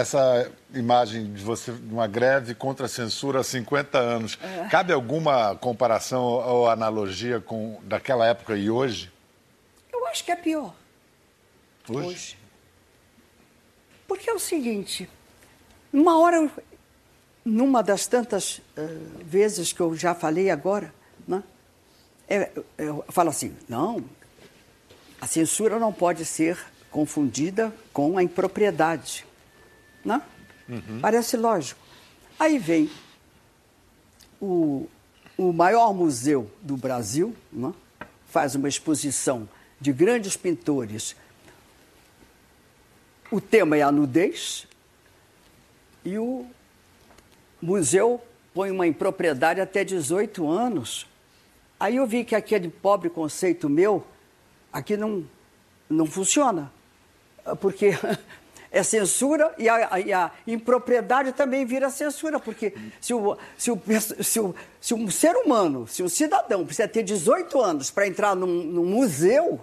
essa 0.00 0.50
imagem 0.74 1.32
de 1.32 1.40
você, 1.40 1.70
uma 1.70 2.08
greve 2.08 2.52
contra 2.52 2.86
a 2.86 2.88
censura 2.88 3.40
há 3.40 3.44
50 3.44 3.96
anos, 3.96 4.36
é. 4.42 4.68
cabe 4.68 4.92
alguma 4.92 5.54
comparação 5.54 6.24
ou 6.24 6.68
analogia 6.68 7.40
com 7.40 7.78
daquela 7.84 8.26
época 8.26 8.56
e 8.56 8.68
hoje? 8.68 9.12
Eu 9.92 10.04
acho 10.08 10.24
que 10.24 10.32
é 10.32 10.36
pior. 10.36 10.74
Hoje? 11.88 12.08
hoje. 12.08 12.38
Porque 14.08 14.28
é 14.28 14.32
o 14.32 14.40
seguinte, 14.40 15.08
uma 15.92 16.18
hora, 16.18 16.50
numa 17.44 17.82
das 17.82 18.08
tantas 18.08 18.58
uh, 18.76 19.24
vezes 19.24 19.72
que 19.72 19.80
eu 19.80 19.94
já 19.94 20.12
falei 20.12 20.50
agora, 20.50 20.92
né, 21.26 21.44
é, 22.30 22.50
eu 22.78 23.04
falo 23.08 23.28
assim, 23.28 23.56
não, 23.68 24.04
a 25.20 25.26
censura 25.26 25.78
não 25.78 25.92
pode 25.92 26.24
ser 26.24 26.56
confundida 26.90 27.74
com 27.92 28.16
a 28.16 28.22
impropriedade. 28.22 29.26
Né? 30.04 30.22
Uhum. 30.68 31.00
Parece 31.00 31.36
lógico. 31.36 31.80
Aí 32.38 32.58
vem 32.58 32.90
o, 34.40 34.88
o 35.36 35.52
maior 35.52 35.92
museu 35.92 36.50
do 36.62 36.76
Brasil, 36.76 37.36
né? 37.52 37.74
faz 38.28 38.54
uma 38.54 38.68
exposição 38.68 39.48
de 39.80 39.92
grandes 39.92 40.36
pintores. 40.36 41.16
O 43.30 43.40
tema 43.40 43.76
é 43.76 43.82
a 43.82 43.92
nudez 43.92 44.66
e 46.04 46.16
o 46.16 46.46
museu 47.60 48.22
põe 48.54 48.70
uma 48.70 48.86
impropriedade 48.86 49.60
até 49.60 49.84
18 49.84 50.48
anos. 50.48 51.09
Aí 51.80 51.96
eu 51.96 52.06
vi 52.06 52.24
que 52.24 52.34
aquele 52.34 52.68
pobre 52.68 53.08
conceito 53.08 53.66
meu 53.66 54.06
aqui 54.70 54.98
não, 54.98 55.24
não 55.88 56.04
funciona. 56.04 56.70
Porque 57.58 57.92
é 58.70 58.82
censura 58.82 59.52
e 59.56 59.66
a, 59.66 59.88
a, 59.88 60.30
impropriedade 60.46 61.32
também 61.32 61.64
vira 61.64 61.88
censura, 61.88 62.38
porque 62.38 62.74
se 63.00 63.14
o, 63.14 63.36
se, 63.56 63.70
o, 63.70 63.80
se, 64.20 64.40
o, 64.40 64.54
se 64.78 64.94
um 64.94 65.10
ser 65.10 65.34
humano, 65.36 65.88
se 65.88 66.02
um 66.02 66.08
cidadão 66.08 66.66
precisa 66.66 66.86
ter 66.86 67.02
18 67.02 67.58
anos 67.60 67.90
para 67.90 68.06
entrar 68.06 68.36
num, 68.36 68.62
num 68.62 68.84
museu, 68.84 69.58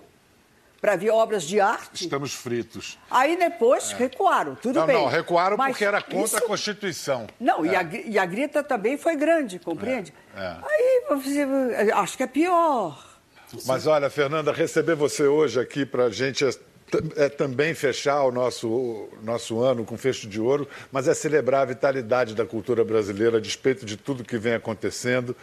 para 0.82 0.96
ver 0.96 1.10
obras 1.10 1.44
de 1.44 1.60
arte. 1.60 2.06
Estamos 2.06 2.34
fritos. 2.34 2.98
Aí 3.10 3.36
depois 3.38 3.92
é. 3.92 3.96
recuaram, 3.96 4.56
tudo 4.56 4.80
não, 4.80 4.88
bem. 4.88 4.96
Não, 4.96 5.08
recuaram 5.08 5.58
porque 5.58 5.84
era 5.84 6.02
contra 6.02 6.24
isso... 6.24 6.38
a 6.38 6.42
Constituição. 6.42 7.28
Não, 7.40 7.66
é. 7.66 7.70
e, 7.70 7.76
a, 7.76 7.84
e, 8.06 8.20
a, 8.20 8.26
grita 8.26 8.64
também 8.64 8.98
foi 8.98 9.16
grande, 9.16 9.60
compreende? 9.60 10.14
É. 10.36 10.42
é. 10.42 10.58
Aí 10.64 11.04
você, 11.10 11.92
acho 11.94 12.18
que 12.18 12.24
é 12.24 12.28
pior. 12.28 13.06
Mas 13.66 13.88
olha, 13.88 14.10
Fernanda, 14.10 14.52
receber 14.52 14.96
você 14.96 15.24
hoje 15.24 15.60
aqui 15.60 15.86
para 15.86 16.06
a 16.06 16.10
gente 16.10 16.46
é 16.46 16.52
é 17.18 17.28
também 17.28 17.74
fechar 17.74 18.24
o 18.24 18.32
nosso, 18.32 19.10
nosso 19.22 19.62
ano 19.62 19.84
com 19.84 19.98
fecho 19.98 20.28
de 20.28 20.40
ouro, 20.40 20.68
mas 20.92 21.08
é 21.08 21.14
celebrar 21.14 21.64
a 21.64 21.66
vitalidade 21.66 22.34
da 22.34 22.46
cultura 22.46 22.84
brasileira 22.84 23.38
a 23.38 23.42
despeito 23.42 23.86
de 23.86 23.98
tudo 23.98 24.24
que 24.24 24.38
vem 24.38 24.54
acontecendo. 24.54 25.36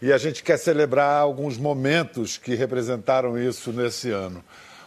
E 0.00 0.12
a 0.12 0.18
gente 0.18 0.42
quer 0.42 0.56
celebrar 0.58 1.20
alguns 1.20 1.58
momentos 1.58 2.38
que 2.38 2.54
representaram 2.54 3.36
isso 3.36 3.72
nesse 3.72 4.10
ano. 4.10 4.44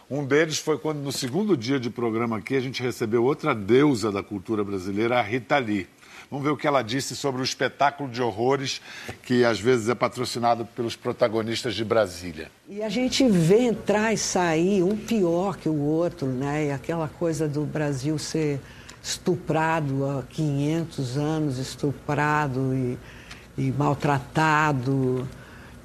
Um 0.08 0.24
deles 0.24 0.58
foi 0.58 0.78
quando, 0.78 0.98
no 0.98 1.10
segundo 1.10 1.56
dia 1.56 1.80
de 1.80 1.90
programa 1.90 2.38
aqui, 2.38 2.54
a 2.54 2.60
gente 2.60 2.80
recebeu 2.80 3.24
outra 3.24 3.52
deusa 3.52 4.12
da 4.12 4.22
cultura 4.22 4.62
brasileira, 4.62 5.18
a 5.18 5.22
Rita 5.22 5.58
Lee. 5.58 5.88
Vamos 6.30 6.44
ver 6.44 6.52
o 6.52 6.56
que 6.56 6.66
ela 6.66 6.80
disse 6.82 7.16
sobre 7.16 7.40
o 7.40 7.44
espetáculo 7.44 8.08
de 8.08 8.22
horrores 8.22 8.80
que 9.24 9.44
às 9.44 9.58
vezes 9.58 9.88
é 9.88 9.96
patrocinado 9.96 10.64
pelos 10.64 10.94
protagonistas 10.94 11.74
de 11.74 11.84
Brasília. 11.84 12.50
E 12.68 12.82
a 12.82 12.88
gente 12.88 13.28
vê 13.28 13.62
entrar 13.62 14.12
e 14.12 14.16
sair 14.16 14.82
um 14.84 14.96
pior 14.96 15.56
que 15.56 15.68
o 15.68 15.80
outro, 15.80 16.28
né? 16.28 16.66
E 16.66 16.70
aquela 16.70 17.08
coisa 17.08 17.48
do 17.48 17.62
Brasil 17.62 18.16
ser 18.16 18.60
estuprado 19.02 20.04
há 20.04 20.22
500 20.22 21.16
anos, 21.16 21.58
estuprado 21.58 22.72
e, 22.74 22.98
e 23.58 23.72
maltratado. 23.72 25.28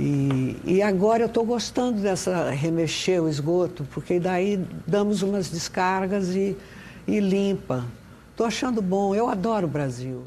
E, 0.03 0.59
e, 0.65 0.81
agora 0.81 1.21
eu 1.21 1.27
estou 1.27 1.45
gostando 1.45 2.01
dessa 2.01 2.49
remexer 2.49 3.21
o 3.21 3.29
esgoto, 3.29 3.87
porque 3.93 4.19
daí 4.19 4.57
damos 4.87 5.21
umas 5.21 5.47
descargas 5.47 6.29
e, 6.29 6.57
e 7.07 7.19
limpa. 7.19 7.85
Estou 8.31 8.47
achando 8.47 8.81
bom, 8.81 9.13
eu 9.13 9.29
adoro 9.29 9.67
o 9.67 9.69
Brasil. 9.69 10.25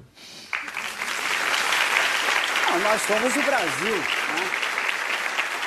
Não, 2.70 2.78
nós 2.78 3.02
somos 3.02 3.34
o 3.34 3.42
Brasil. 3.42 3.96
Né? 3.96 4.50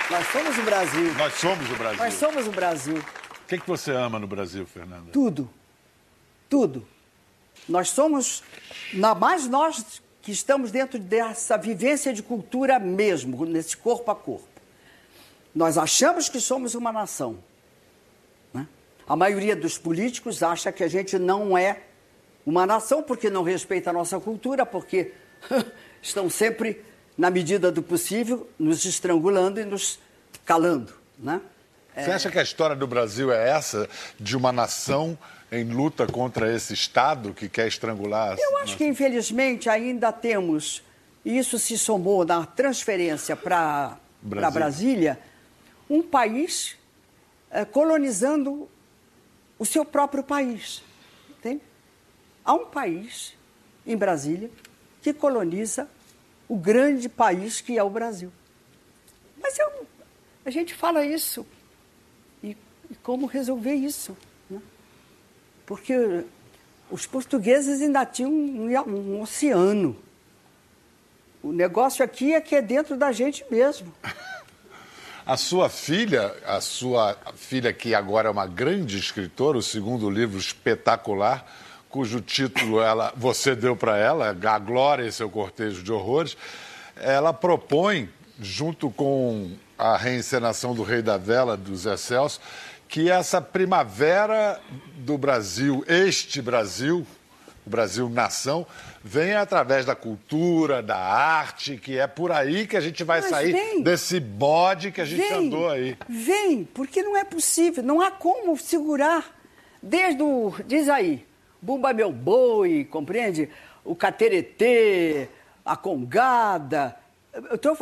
Nós 0.09 0.27
somos 0.31 0.57
o 0.57 0.61
Brasil. 0.61 1.13
Nós 1.13 1.33
somos 1.33 1.69
o 1.69 1.75
Brasil. 1.75 1.97
Nós 1.97 2.13
somos 2.13 2.47
o 2.47 2.51
Brasil. 2.51 2.97
O 2.97 3.47
que, 3.47 3.55
é 3.55 3.57
que 3.57 3.67
você 3.67 3.91
ama 3.91 4.17
no 4.17 4.27
Brasil, 4.27 4.65
Fernanda? 4.65 5.11
Tudo. 5.11 5.49
Tudo. 6.49 6.87
Nós 7.67 7.89
somos, 7.89 8.41
mais 8.93 9.49
nós 9.49 10.01
que 10.27 10.33
estamos 10.33 10.71
dentro 10.71 10.99
dessa 10.99 11.55
vivência 11.55 12.11
de 12.11 12.21
cultura 12.21 12.77
mesmo, 12.79 13.45
nesse 13.45 13.77
corpo 13.77 14.11
a 14.11 14.15
corpo. 14.15 14.45
Nós 15.55 15.77
achamos 15.77 16.27
que 16.27 16.41
somos 16.41 16.75
uma 16.75 16.91
nação. 16.91 17.41
Né? 18.53 18.67
A 19.07 19.15
maioria 19.15 19.55
dos 19.55 19.77
políticos 19.77 20.43
acha 20.43 20.69
que 20.69 20.83
a 20.83 20.87
gente 20.89 21.17
não 21.17 21.57
é 21.57 21.83
uma 22.45 22.65
nação 22.65 23.01
porque 23.01 23.29
não 23.29 23.41
respeita 23.41 23.89
a 23.89 23.93
nossa 23.93 24.19
cultura, 24.19 24.65
porque 24.65 25.13
estão 26.03 26.29
sempre, 26.29 26.83
na 27.17 27.29
medida 27.29 27.71
do 27.71 27.81
possível, 27.81 28.49
nos 28.59 28.83
estrangulando 28.83 29.61
e 29.61 29.63
nos 29.63 29.97
calando. 30.43 30.93
Né? 31.17 31.39
Você 31.95 32.11
acha 32.11 32.29
que 32.29 32.37
a 32.37 32.43
história 32.43 32.75
do 32.75 32.85
Brasil 32.85 33.31
é 33.31 33.49
essa, 33.49 33.87
de 34.19 34.35
uma 34.35 34.51
nação 34.51 35.17
em 35.51 35.63
luta 35.63 36.05
contra 36.07 36.53
esse 36.53 36.73
Estado 36.73 37.33
que 37.33 37.47
quer 37.47 37.67
estrangular? 37.67 38.37
Eu 38.37 38.57
acho 38.59 38.77
que, 38.77 38.85
infelizmente, 38.85 39.69
ainda 39.69 40.11
temos, 40.11 40.83
e 41.23 41.37
isso 41.37 41.57
se 41.57 41.77
somou 41.77 42.25
na 42.25 42.45
transferência 42.45 43.35
para 43.35 43.97
Brasília. 44.21 44.51
Brasília, 44.51 45.19
um 45.89 46.01
país 46.01 46.77
é, 47.49 47.63
colonizando 47.63 48.69
o 49.57 49.65
seu 49.65 49.85
próprio 49.85 50.23
país. 50.23 50.83
Entende? 51.29 51.61
Há 52.43 52.53
um 52.53 52.65
país, 52.65 53.33
em 53.85 53.95
Brasília, 53.95 54.49
que 55.01 55.13
coloniza 55.13 55.87
o 56.47 56.57
grande 56.57 57.09
país 57.09 57.61
que 57.61 57.77
é 57.77 57.83
o 57.83 57.89
Brasil. 57.89 58.31
Mas 59.41 59.57
eu, 59.57 59.87
a 60.45 60.49
gente 60.49 60.73
fala 60.73 61.05
isso. 61.05 61.45
E, 62.43 62.55
e 62.89 62.95
como 63.03 63.25
resolver 63.25 63.73
isso? 63.73 64.15
Porque 65.67 66.23
os 66.89 67.05
portugueses 67.05 67.81
ainda 67.81 68.05
tinham 68.05 68.31
um, 68.31 68.73
um, 68.87 69.21
oceano. 69.21 69.95
O 71.43 71.51
negócio 71.51 72.03
aqui 72.03 72.33
é 72.33 72.41
que 72.41 72.55
é 72.55 72.61
dentro 72.61 72.95
da 72.95 73.11
gente 73.11 73.45
mesmo. 73.51 73.93
A 75.25 75.35
sua 75.35 75.67
filha, 75.67 76.33
a 76.45 76.61
sua 76.61 77.17
filha 77.35 77.73
que 77.73 77.93
agora 77.93 78.29
é 78.29 78.31
uma 78.31 78.47
grande 78.47 78.97
escritora, 78.97 79.57
o 79.57 79.61
segundo 79.61 80.09
livro 80.09 80.39
espetacular, 80.39 81.45
cujo 81.89 82.21
título 82.21 82.79
ela, 82.79 83.11
você 83.13 83.53
deu 83.53 83.75
para 83.75 83.97
ela, 83.97 84.29
A 84.29 84.57
Glória 84.57 85.03
e 85.05 85.11
seu 85.11 85.29
Cortejo 85.29 85.83
de 85.83 85.91
Horrores, 85.91 86.37
ela 86.95 87.33
propõe 87.33 88.09
junto 88.39 88.89
com 88.89 89.51
a 89.77 89.97
reencenação 89.97 90.73
do 90.73 90.81
Rei 90.81 91.01
da 91.01 91.17
Vela, 91.17 91.57
do 91.57 91.75
Zé 91.75 91.97
Celso, 91.97 92.39
que 92.87 93.09
essa 93.09 93.41
primavera 93.41 94.59
do 94.97 95.17
Brasil, 95.17 95.83
este 95.87 96.41
Brasil, 96.41 97.05
o 97.65 97.69
Brasil 97.69 98.09
nação, 98.09 98.65
vem 99.03 99.33
através 99.35 99.85
da 99.85 99.95
cultura, 99.95 100.81
da 100.81 100.97
arte, 100.97 101.77
que 101.77 101.97
é 101.97 102.07
por 102.07 102.31
aí 102.31 102.65
que 102.65 102.77
a 102.77 102.81
gente 102.81 103.03
vai 103.03 103.21
Mas 103.21 103.29
sair 103.29 103.51
vem. 103.51 103.83
desse 103.83 104.19
bode 104.19 104.91
que 104.91 105.01
a 105.01 105.05
gente 105.05 105.21
Vem, 105.21 105.47
andou 105.47 105.69
aí. 105.69 105.97
Vem, 106.07 106.63
porque 106.63 107.03
não 107.03 107.15
é 107.15 107.23
possível, 107.23 107.83
não 107.83 108.01
há 108.01 108.11
como 108.11 108.57
segurar. 108.57 109.25
Desde 109.81 110.21
o, 110.23 110.53
diz 110.65 110.89
aí, 110.89 111.25
Bumba 111.61 111.93
Meu 111.93 112.11
Boi, 112.11 112.87
compreende? 112.89 113.49
O 113.83 113.95
Cateretê, 113.95 115.29
a 115.63 115.75
Congada, 115.75 116.97
eu 117.33 117.57
tô, 117.57 117.77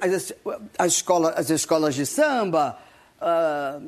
as, 0.00 0.34
as, 0.78 0.92
escola, 0.92 1.30
as 1.36 1.50
escolas 1.50 1.94
de 1.94 2.04
samba, 2.04 2.78
ah, 3.20 3.78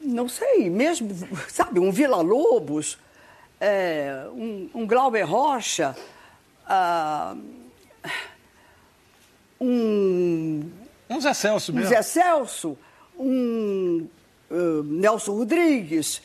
não 0.00 0.28
sei, 0.28 0.70
mesmo, 0.70 1.10
sabe, 1.48 1.80
um 1.80 1.90
Vila 1.90 2.20
Lobos, 2.22 2.98
é, 3.60 4.26
um, 4.32 4.70
um 4.74 4.86
Glauber 4.86 5.22
Rocha, 5.22 5.96
ah, 6.66 7.36
um 9.60 10.70
Um 11.08 11.20
Zé 11.20 11.34
Celso 11.34 11.72
um 11.72 11.74
mesmo. 11.76 11.90
Zé 11.90 12.02
Celso, 12.02 12.78
um 13.18 14.08
uh, 14.50 14.82
Nelson 14.84 15.32
Rodrigues. 15.32 16.22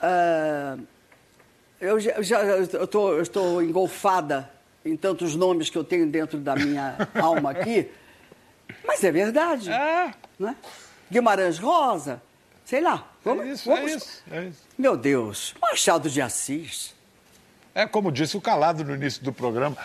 ah, 0.00 0.76
eu 1.80 1.98
já, 1.98 2.22
já 2.22 2.38
eu 2.40 2.86
tô, 2.86 3.20
estou 3.20 3.60
engolfada 3.60 4.48
em 4.84 4.96
tantos 4.96 5.34
nomes 5.34 5.68
que 5.68 5.76
eu 5.76 5.82
tenho 5.82 6.06
dentro 6.08 6.38
da 6.38 6.54
minha 6.54 6.96
alma 7.20 7.50
aqui, 7.50 7.88
mas 8.84 9.02
é 9.02 9.10
verdade. 9.10 9.70
É. 9.70 10.14
Né? 10.38 10.56
Guimarães 11.10 11.58
Rosa, 11.58 12.22
sei 12.72 12.80
lá. 12.80 13.06
Vamos, 13.22 13.44
É 13.44 13.48
isso, 13.50 13.68
vamos- 13.68 13.92
é 13.92 13.96
isso, 13.96 14.22
é 14.30 14.44
isso. 14.46 14.62
Meu 14.78 14.96
Deus, 14.96 15.54
Machado 15.60 16.08
de 16.08 16.22
Assis. 16.22 16.94
É 17.74 17.84
como 17.86 18.10
disse 18.10 18.34
o 18.34 18.40
Calado 18.40 18.82
no 18.82 18.94
início 18.94 19.22
do 19.22 19.30
programa. 19.30 19.76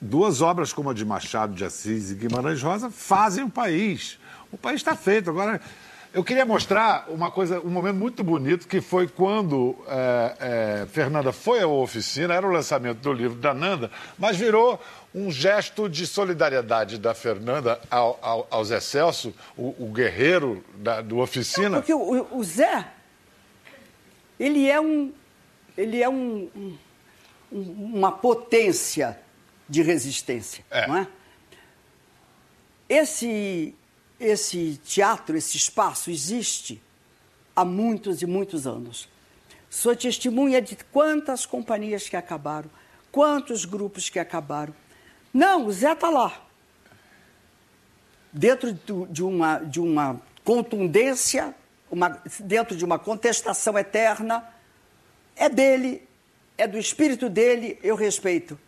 Duas 0.00 0.40
obras 0.40 0.72
como 0.72 0.90
a 0.90 0.94
de 0.94 1.04
Machado 1.04 1.52
de 1.56 1.64
Assis 1.64 2.12
e 2.12 2.14
Guimarães 2.14 2.62
Rosa 2.62 2.92
fazem 2.92 3.42
o 3.42 3.50
país. 3.50 4.20
O 4.52 4.56
país 4.56 4.76
está 4.76 4.94
feito. 4.94 5.30
Agora, 5.30 5.60
eu 6.16 6.24
queria 6.24 6.46
mostrar 6.46 7.04
uma 7.08 7.30
coisa, 7.30 7.60
um 7.60 7.68
momento 7.68 7.96
muito 7.96 8.24
bonito, 8.24 8.66
que 8.66 8.80
foi 8.80 9.06
quando 9.06 9.76
é, 9.86 10.36
é, 10.82 10.86
Fernanda 10.86 11.30
foi 11.30 11.60
à 11.60 11.66
oficina, 11.68 12.32
era 12.32 12.46
o 12.46 12.50
lançamento 12.50 12.98
do 13.00 13.12
livro 13.12 13.36
da 13.38 13.52
Nanda, 13.52 13.90
mas 14.18 14.34
virou 14.36 14.80
um 15.14 15.30
gesto 15.30 15.88
de 15.90 16.06
solidariedade 16.06 16.96
da 16.98 17.12
Fernanda 17.14 17.78
ao, 17.90 18.18
ao, 18.22 18.46
ao 18.50 18.64
Zé 18.64 18.80
Celso, 18.80 19.34
o, 19.56 19.74
o 19.78 19.90
guerreiro 19.92 20.64
da, 20.76 21.02
do 21.02 21.18
oficina. 21.18 21.78
Porque 21.78 21.92
o, 21.94 22.26
o 22.34 22.42
Zé, 22.44 22.86
ele 24.40 24.68
é 24.70 24.80
um, 24.80 25.12
ele 25.76 26.02
é 26.02 26.08
um, 26.08 26.48
um- 26.56 26.78
uma 27.52 28.10
potência 28.10 29.18
de 29.68 29.82
resistência, 29.82 30.64
É. 30.70 30.86
não 30.86 30.96
é? 30.96 31.06
Esse, 32.88 33.74
esse 34.18 34.80
teatro, 34.84 35.36
esse 35.36 35.56
espaço 35.56 36.10
existe 36.10 36.82
há 37.54 37.64
muitos 37.64 38.22
e 38.22 38.26
muitos 38.26 38.66
anos. 38.66 39.08
Sou 39.68 39.94
testemunha 39.94 40.60
de 40.62 40.76
quantas 40.92 41.44
companhias 41.44 42.08
que 42.08 42.16
acabaram, 42.16 42.70
quantos 43.12 43.64
grupos 43.64 44.08
que 44.08 44.18
acabaram. 44.18 44.74
Não, 45.32 45.66
o 45.66 45.72
Zé 45.72 45.92
está 45.92 46.08
lá 46.08 46.42
dentro 48.32 48.72
de, 49.10 49.22
uma, 49.22 49.58
de 49.58 49.80
uma 49.80 50.20
contundência, 50.44 51.54
uma- 51.90 52.22
dentro 52.40 52.76
de 52.76 52.84
uma 52.84 52.98
contestação 52.98 53.78
eterna, 53.78 54.46
é 55.34 55.48
dele, 55.48 56.06
é 56.56 56.66
do 56.66 56.78
espírito 56.78 57.28
dele, 57.28 57.78
eu 57.82 57.94
respeito. 57.96 58.58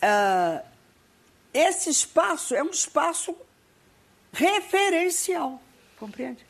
Ah, 0.00 0.62
esse 1.52 1.90
espaço 1.90 2.54
é 2.54 2.62
um 2.62 2.70
espaço 2.70 3.34
referencial, 4.36 5.60
compreende? 5.98 6.44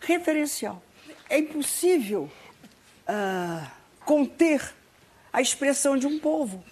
Referencial. 0.00 0.82
É 1.28 1.38
impossível 1.38 2.30
ah, 3.06 3.70
conter 4.04 4.74
a 5.32 5.40
expressão 5.40 5.96
de 5.96 6.06
um 6.06 6.18
povo. 6.18 6.62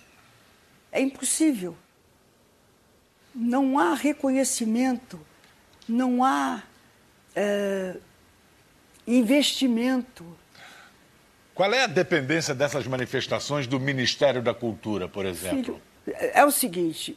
É 0.93 1.01
impossível 1.01 1.77
não 3.35 3.79
há 3.79 3.95
reconhecimento, 3.95 5.21
não 5.89 6.25
há 6.25 6.63
eh, 7.35 7.97
investimento. 9.07 10.25
Qual 11.55 11.73
é 11.73 11.85
a 11.85 11.87
dependência 11.87 12.55
dessas 12.55 12.87
manifestações 12.87 13.67
do 13.67 13.79
Ministério 13.79 14.43
da 14.43 14.55
Cultura, 14.55 15.09
por 15.09 15.27
exemplo? 15.27 15.81
Filho, 16.05 16.23
é 16.33 16.45
o 16.45 16.51
seguinte: 16.51 17.17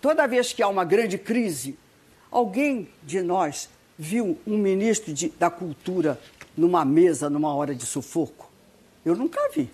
toda 0.00 0.26
vez 0.26 0.52
que 0.52 0.62
há 0.62 0.68
uma 0.68 0.84
grande 0.84 1.18
crise, 1.18 1.78
alguém 2.30 2.88
de 3.02 3.20
nós 3.22 3.68
viu 3.98 4.38
um 4.46 4.56
ministro 4.58 5.12
de- 5.12 5.30
da 5.30 5.50
Cultura 5.50 6.18
numa 6.56 6.84
mesa, 6.84 7.28
numa 7.30 7.54
hora 7.54 7.74
de 7.74 7.84
sufoco? 7.86 8.50
Eu 9.04 9.14
nunca 9.16 9.40
vi. 9.54 9.70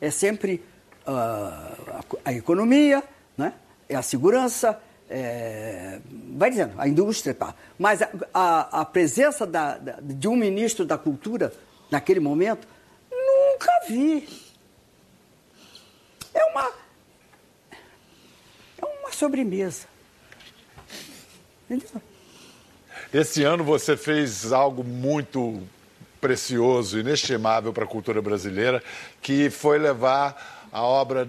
É 0.00 0.10
sempre 0.10 0.62
ah, 1.06 2.02
a, 2.24 2.30
a 2.30 2.32
economia, 2.32 3.02
né? 3.36 3.52
é 3.88 3.94
a 3.94 4.02
segurança, 4.02 4.80
é, 5.08 6.00
vai 6.36 6.50
dizendo, 6.50 6.72
a 6.78 6.88
indústria, 6.88 7.34
pá. 7.34 7.54
mas 7.78 8.00
a, 8.02 8.08
a- 8.32 8.80
a 8.80 8.84
presença 8.84 9.46
da- 9.46 9.76
da- 9.78 9.98
de 10.00 10.26
um 10.28 10.36
ministro 10.36 10.84
da 10.84 10.96
Cultura 10.98 11.52
naquele 11.90 12.20
momento, 12.20 12.66
nunca 13.10 13.70
vi. 13.88 14.26
É 16.32 16.44
uma. 16.46 16.72
É 18.78 18.84
uma 18.84 19.12
sobremesa. 19.12 19.86
Entendeu? 21.68 22.02
Esse 23.12 23.42
ano 23.44 23.64
você 23.64 23.96
fez 23.96 24.52
algo 24.52 24.82
muito 24.84 25.62
precioso, 26.20 26.98
inestimável 26.98 27.72
para 27.72 27.84
a 27.84 27.86
cultura 27.86 28.22
brasileira, 28.22 28.82
que 29.20 29.50
foi 29.50 29.78
levar 29.78 30.68
a 30.72 30.82
obra 30.82 31.28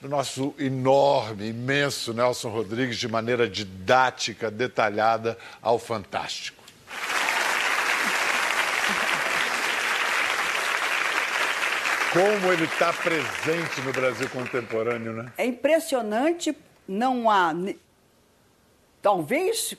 do 0.00 0.08
nosso 0.08 0.54
enorme, 0.58 1.48
imenso 1.48 2.14
Nelson 2.14 2.50
Rodrigues 2.50 2.98
de 2.98 3.08
maneira 3.08 3.48
didática, 3.48 4.50
detalhada 4.50 5.36
ao 5.60 5.78
fantástico. 5.78 6.62
Como 12.12 12.52
ele 12.52 12.64
está 12.64 12.92
presente 12.92 13.80
no 13.84 13.92
Brasil 13.92 14.28
contemporâneo, 14.30 15.12
né? 15.12 15.32
É 15.36 15.44
impressionante, 15.44 16.56
não 16.88 17.28
há. 17.28 17.52
Talvez, 19.02 19.74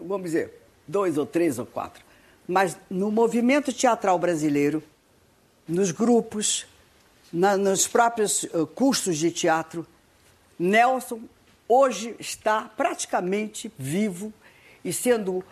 vamos 0.00 0.26
dizer, 0.26 0.52
dois 0.86 1.16
ou 1.16 1.24
três 1.26 1.58
ou 1.58 1.66
quatro, 1.66 2.04
mas 2.46 2.76
no 2.90 3.10
movimento 3.10 3.72
teatral 3.72 4.18
brasileiro, 4.18 4.82
nos 5.66 5.90
grupos, 5.90 6.66
na- 7.32 7.56
nos 7.56 7.86
próprios 7.86 8.44
eh, 8.44 8.48
cursos 8.74 9.16
de 9.16 9.30
teatro, 9.30 9.86
Nelson 10.58 11.20
hoje 11.68 12.16
está 12.18 12.62
praticamente 12.62 13.72
vivo 13.78 14.32
e 14.84 14.92
sendo 14.92 15.44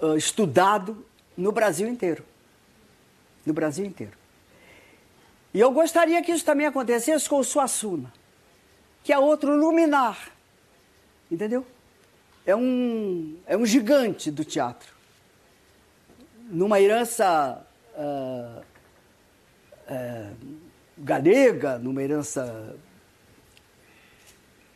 eh, 0.00 0.16
estudado 0.16 1.04
no 1.36 1.50
Brasil 1.50 1.88
inteiro. 1.88 2.24
No 3.44 3.52
Brasil 3.52 3.84
inteiro. 3.84 4.12
E 5.52 5.58
eu 5.60 5.72
gostaria 5.72 6.22
que 6.22 6.30
isso 6.30 6.44
também 6.44 6.66
acontecesse 6.66 7.28
com 7.28 7.38
o 7.38 7.44
Suassuna, 7.44 8.12
que 9.02 9.12
é 9.12 9.18
outro 9.18 9.56
luminar. 9.56 10.30
Entendeu? 11.30 11.66
É 12.48 12.56
um, 12.56 13.36
é 13.46 13.58
um 13.58 13.66
gigante 13.66 14.30
do 14.30 14.42
teatro. 14.42 14.94
Numa 16.50 16.80
herança 16.80 17.62
ah, 17.94 18.62
ah, 19.86 20.30
galega, 20.96 21.78
numa 21.78 22.02
herança 22.02 22.74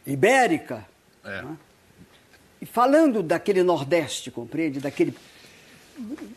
ibérica. 0.07 0.87
É. 1.25 1.41
né? 1.41 1.57
E 2.61 2.67
falando 2.67 3.23
daquele 3.23 3.63
Nordeste, 3.63 4.31
compreende? 4.31 4.79
Daquele 4.79 5.17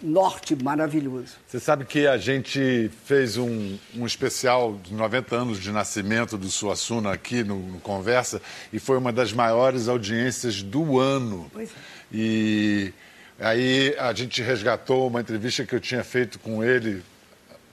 norte 0.01 0.55
maravilhoso. 0.61 1.35
Você 1.47 1.59
sabe 1.59 1.85
que 1.85 2.07
a 2.07 2.17
gente 2.17 2.91
fez 3.05 3.37
um, 3.37 3.77
um 3.95 4.05
especial 4.05 4.77
de 4.83 4.93
90 4.93 5.35
anos 5.35 5.59
de 5.59 5.71
nascimento 5.71 6.37
do 6.37 6.49
Suassuna 6.49 7.11
aqui 7.11 7.43
no, 7.43 7.57
no 7.57 7.79
Conversa 7.79 8.41
e 8.71 8.79
foi 8.79 8.97
uma 8.97 9.11
das 9.11 9.33
maiores 9.33 9.87
audiências 9.87 10.61
do 10.61 10.99
ano. 10.99 11.49
Pois 11.51 11.69
é. 11.69 11.73
E 12.11 12.93
aí 13.39 13.95
a 13.97 14.13
gente 14.13 14.41
resgatou 14.41 15.07
uma 15.07 15.21
entrevista 15.21 15.65
que 15.65 15.75
eu 15.75 15.79
tinha 15.79 16.03
feito 16.03 16.39
com 16.39 16.63
ele. 16.63 17.03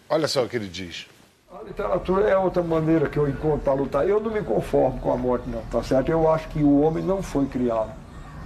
Olha 0.08 0.28
só 0.28 0.44
o 0.44 0.48
que 0.48 0.56
ele 0.56 0.68
diz. 0.68 1.06
A 1.52 1.62
literatura 1.62 2.28
é 2.28 2.36
outra 2.36 2.62
maneira 2.62 3.08
que 3.08 3.18
eu 3.18 3.28
encontro 3.28 3.60
para 3.60 3.74
lutar. 3.74 4.08
Eu 4.08 4.18
não 4.20 4.30
me 4.30 4.42
conformo 4.42 4.98
com 5.00 5.12
a 5.12 5.16
morte, 5.16 5.48
não, 5.48 5.60
tá 5.66 5.82
certo? 5.82 6.08
Eu 6.08 6.30
acho 6.32 6.48
que 6.48 6.62
o 6.62 6.80
homem 6.80 7.04
não 7.04 7.22
foi 7.22 7.46
criado 7.46 7.92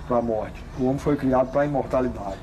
para 0.08 0.18
a 0.18 0.22
morte. 0.22 0.62
O 0.78 0.86
homem 0.86 0.98
foi 0.98 1.16
criado 1.16 1.50
para 1.50 1.62
a 1.62 1.66
imortalidade. 1.66 2.36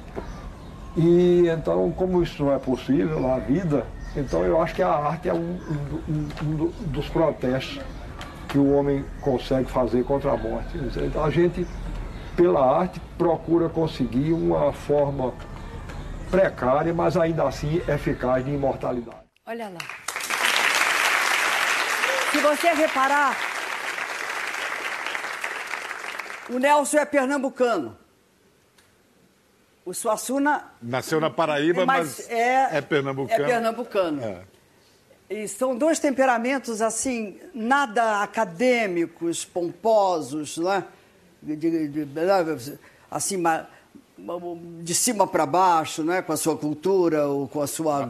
E 0.95 1.47
então, 1.47 1.91
como 1.91 2.21
isso 2.21 2.43
não 2.43 2.53
é 2.53 2.59
possível, 2.59 3.31
a 3.31 3.39
vida, 3.39 3.85
então 4.15 4.43
eu 4.43 4.61
acho 4.61 4.75
que 4.75 4.83
a 4.83 4.89
arte 4.89 5.27
é 5.27 5.33
um, 5.33 5.59
um, 6.07 6.29
um 6.43 6.71
dos 6.87 7.09
protestos 7.09 7.81
que 8.47 8.57
o 8.59 8.71
homem 8.73 9.03
consegue 9.21 9.69
fazer 9.69 10.03
contra 10.03 10.31
a 10.31 10.37
morte. 10.37 10.77
A 11.23 11.29
gente, 11.31 11.65
pela 12.35 12.79
arte, 12.79 13.01
procura 13.17 13.67
conseguir 13.67 14.31
uma 14.31 14.71
forma 14.71 15.33
precária, 16.29 16.93
mas 16.93 17.17
ainda 17.17 17.47
assim 17.47 17.81
eficaz 17.87 18.45
de 18.45 18.51
imortalidade. 18.51 19.17
Olha 19.47 19.69
lá. 19.69 19.79
Se 22.31 22.37
você 22.39 22.73
reparar, 22.73 23.35
o 26.49 26.59
Nelson 26.59 26.97
é 26.97 27.05
pernambucano. 27.05 28.02
O 29.85 29.93
Suassuna. 29.93 30.71
Nasceu 30.81 31.19
na 31.19 31.29
Paraíba, 31.29 31.85
mas, 31.85 32.17
mas 32.17 32.29
é, 32.29 32.77
é 32.77 32.81
pernambucano. 32.81 33.43
É 33.43 33.47
pernambucano. 33.47 34.23
É. 34.23 34.41
E 35.29 35.47
são 35.47 35.75
dois 35.75 35.99
temperamentos, 35.99 36.81
assim, 36.81 37.39
nada 37.53 38.21
acadêmicos, 38.21 39.43
pomposos, 39.43 40.57
né? 40.57 40.85
De, 41.41 41.55
de, 41.55 41.87
de, 41.87 42.07
assim, 43.09 43.43
de 44.81 44.95
cima 44.95 45.27
para 45.27 45.45
baixo, 45.45 46.03
né? 46.03 46.21
com 46.21 46.31
a 46.31 46.37
sua 46.37 46.57
cultura, 46.57 47.27
ou 47.27 47.47
com 47.47 47.61
a 47.61 47.67
sua, 47.67 48.09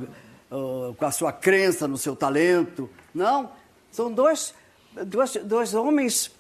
uh, 0.51 0.93
com 0.93 1.05
a 1.05 1.11
sua 1.11 1.31
crença 1.31 1.87
no 1.87 1.97
seu 1.97 2.15
talento. 2.15 2.89
Não, 3.13 3.49
são 3.91 4.11
dois, 4.11 4.53
dois, 5.05 5.35
dois 5.37 5.73
homens 5.73 6.31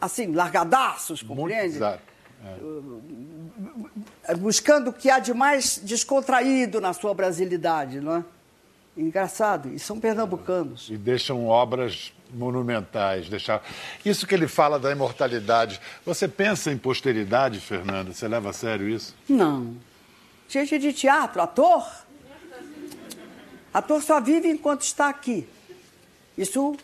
assim, 0.00 0.32
largadaços, 0.32 1.22
compreende? 1.22 1.62
Muito 1.62 1.76
exato. 1.76 2.02
É. 2.44 2.56
Buscando 4.38 4.90
o 4.90 4.92
que 4.92 5.10
há 5.10 5.18
de 5.18 5.34
mais 5.34 5.80
descontraído 5.82 6.80
na 6.80 6.92
sua 6.92 7.12
brasilidade, 7.12 8.00
não 8.00 8.16
é? 8.16 8.24
Engraçado, 8.96 9.72
e 9.72 9.78
são 9.78 9.98
pernambucanos. 9.98 10.88
E 10.90 10.96
deixam 10.96 11.46
obras 11.46 12.12
monumentais. 12.32 13.28
Deixar... 13.28 13.64
Isso 14.04 14.26
que 14.26 14.34
ele 14.34 14.46
fala 14.46 14.78
da 14.78 14.92
imortalidade. 14.92 15.80
Você 16.04 16.28
pensa 16.28 16.70
em 16.70 16.76
posteridade, 16.76 17.58
Fernanda? 17.58 18.12
Você 18.12 18.28
leva 18.28 18.50
a 18.50 18.52
sério 18.52 18.88
isso? 18.88 19.14
Não. 19.28 19.74
Gente 20.46 20.78
de 20.78 20.92
teatro, 20.92 21.40
ator. 21.40 21.84
Ator 23.72 24.02
só 24.02 24.20
vive 24.20 24.48
enquanto 24.48 24.82
está 24.82 25.08
aqui. 25.08 25.48
Isso, 26.36 26.76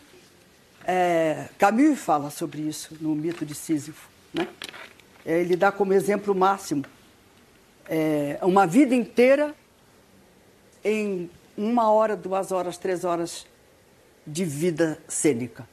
é, 0.87 1.49
Camus 1.59 1.99
fala 1.99 2.31
sobre 2.31 2.63
isso 2.63 2.97
no 3.01 3.15
mito 3.15 3.45
de 3.45 3.55
Sísifo. 3.55 4.09
Né? 4.33 4.49
Ele 5.27 5.55
dá 5.55 5.71
como 5.71 5.93
exemplo 5.93 6.35
máximo 6.35 6.85
é, 7.89 8.39
uma 8.43 8.67
vida 8.67 8.95
inteira 8.95 9.55
em 10.85 11.31
uma 11.57 11.91
hora, 11.91 12.17
duas 12.17 12.53
horas, 12.53 12.79
três 12.79 13.05
horas 13.05 13.47
de 14.27 14.45
vida 14.45 14.99
cênica. 15.09 15.69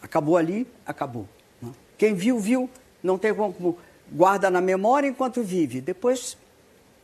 Acabou 0.00 0.36
ali, 0.36 0.66
acabou. 0.84 1.28
Né? 1.60 1.70
Quem 1.96 2.14
viu, 2.14 2.38
viu. 2.38 2.68
Não 3.02 3.18
tem 3.18 3.34
como. 3.34 3.78
Guarda 4.10 4.50
na 4.50 4.60
memória 4.60 5.06
enquanto 5.06 5.42
vive. 5.42 5.80
Depois. 5.80 6.36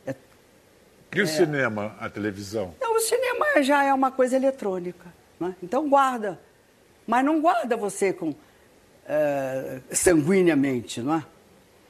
É, 0.05 0.15
e 1.15 1.21
o 1.21 1.23
é... 1.23 1.27
cinema, 1.27 1.95
a 1.99 2.09
televisão? 2.09 2.75
Não, 2.81 2.95
o 2.95 2.99
cinema 2.99 3.63
já 3.63 3.83
é 3.83 3.93
uma 3.93 4.11
coisa 4.11 4.35
eletrônica. 4.35 5.13
Né? 5.39 5.55
Então 5.61 5.89
guarda. 5.89 6.39
Mas 7.07 7.25
não 7.25 7.41
guarda 7.41 7.75
você 7.75 8.13
com 8.13 8.33
é, 9.07 9.81
sanguineamente, 9.91 11.01
não 11.01 11.15
é? 11.15 11.25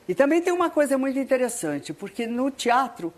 E 0.08 0.16
também 0.16 0.42
tem 0.42 0.52
uma 0.52 0.70
coisa 0.70 0.98
muito 0.98 1.18
interessante, 1.20 1.94
porque 1.94 2.28
no 2.28 2.50
teatro 2.52 3.14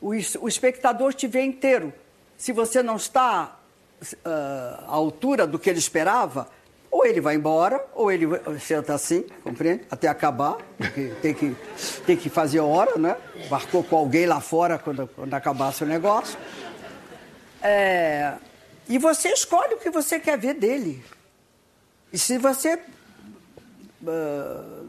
o, 0.00 0.10
o 0.10 0.48
espectador 0.48 1.14
te 1.14 1.26
vê 1.26 1.42
inteiro. 1.42 1.92
Se 2.36 2.52
você 2.52 2.82
não 2.82 2.96
está 2.96 3.58
uh, 4.02 4.84
à 4.86 4.92
altura 4.92 5.46
do 5.46 5.58
que 5.58 5.70
ele 5.70 5.78
esperava, 5.78 6.48
ou 6.90 7.04
ele 7.04 7.20
vai 7.20 7.34
embora, 7.34 7.84
ou 7.94 8.10
ele 8.10 8.26
senta 8.58 8.94
assim, 8.94 9.24
compreende? 9.42 9.84
Até 9.90 10.08
acabar, 10.08 10.56
porque 10.78 11.12
tem 11.20 11.34
que, 11.34 11.56
tem 12.06 12.16
que 12.16 12.30
fazer 12.30 12.60
hora, 12.60 12.96
né? 12.98 13.16
Marcou 13.50 13.82
com 13.82 13.96
alguém 13.96 14.26
lá 14.26 14.40
fora 14.40 14.78
quando, 14.78 15.06
quando 15.08 15.34
acabasse 15.34 15.84
o 15.84 15.86
negócio. 15.86 16.38
É, 17.62 18.34
e 18.88 18.98
você 18.98 19.30
escolhe 19.30 19.74
o 19.74 19.78
que 19.78 19.90
você 19.90 20.20
quer 20.20 20.38
ver 20.38 20.54
dele. 20.54 21.04
E 22.12 22.18
se 22.18 22.38
você 22.38 22.78
uh, 24.02 24.86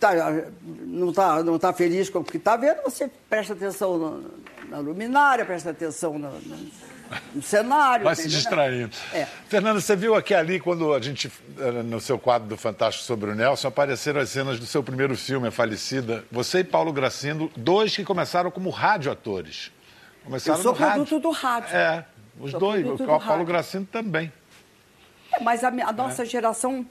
tá, 0.00 0.14
não 0.62 1.10
está 1.10 1.42
não 1.42 1.58
tá 1.58 1.72
feliz 1.72 2.10
com 2.10 2.20
o 2.20 2.24
que 2.24 2.36
está 2.36 2.56
vendo, 2.56 2.82
você 2.82 3.10
presta 3.28 3.52
atenção 3.52 3.98
no, 3.98 4.30
na 4.68 4.78
luminária, 4.78 5.44
presta 5.44 5.70
atenção 5.70 6.18
no, 6.18 6.30
no 7.34 7.42
cenário. 7.42 8.04
Vai 8.04 8.16
se 8.16 8.28
distraindo. 8.28 8.96
É. 9.12 9.26
Fernando, 9.48 9.80
você 9.80 9.94
viu 9.94 10.14
aqui 10.14 10.34
ali, 10.34 10.58
quando 10.58 10.92
a 10.94 11.00
gente, 11.00 11.30
eh, 11.58 11.82
no 11.82 12.00
seu 12.00 12.18
quadro 12.18 12.48
do 12.48 12.56
Fantástico 12.56 13.04
sobre 13.04 13.30
o 13.30 13.34
Nelson, 13.34 13.68
apareceram 13.68 14.20
as 14.20 14.30
cenas 14.30 14.58
do 14.58 14.66
seu 14.66 14.82
primeiro 14.82 15.16
filme, 15.16 15.48
A 15.48 15.50
Falecida. 15.50 16.24
Você 16.30 16.60
e 16.60 16.64
Paulo 16.64 16.92
Gracindo, 16.92 17.50
dois 17.56 17.94
que 17.94 18.04
começaram 18.04 18.50
como 18.50 18.70
radioatores. 18.70 19.70
Começaram 20.24 20.58
Eu 20.58 20.62
sou 20.62 20.74
produto 20.74 20.98
rádio. 20.98 21.20
do 21.20 21.30
rádio. 21.30 21.76
É, 21.76 22.04
os 22.40 22.50
sou 22.50 22.60
dois. 22.60 22.86
O 22.86 22.96
Paulo 22.96 23.20
rádio. 23.20 23.44
Gracindo 23.44 23.86
também. 23.90 24.32
É, 25.32 25.42
mas 25.42 25.62
a, 25.62 25.68
a 25.68 25.92
nossa 25.92 26.22
é. 26.22 26.26
geração, 26.26 26.86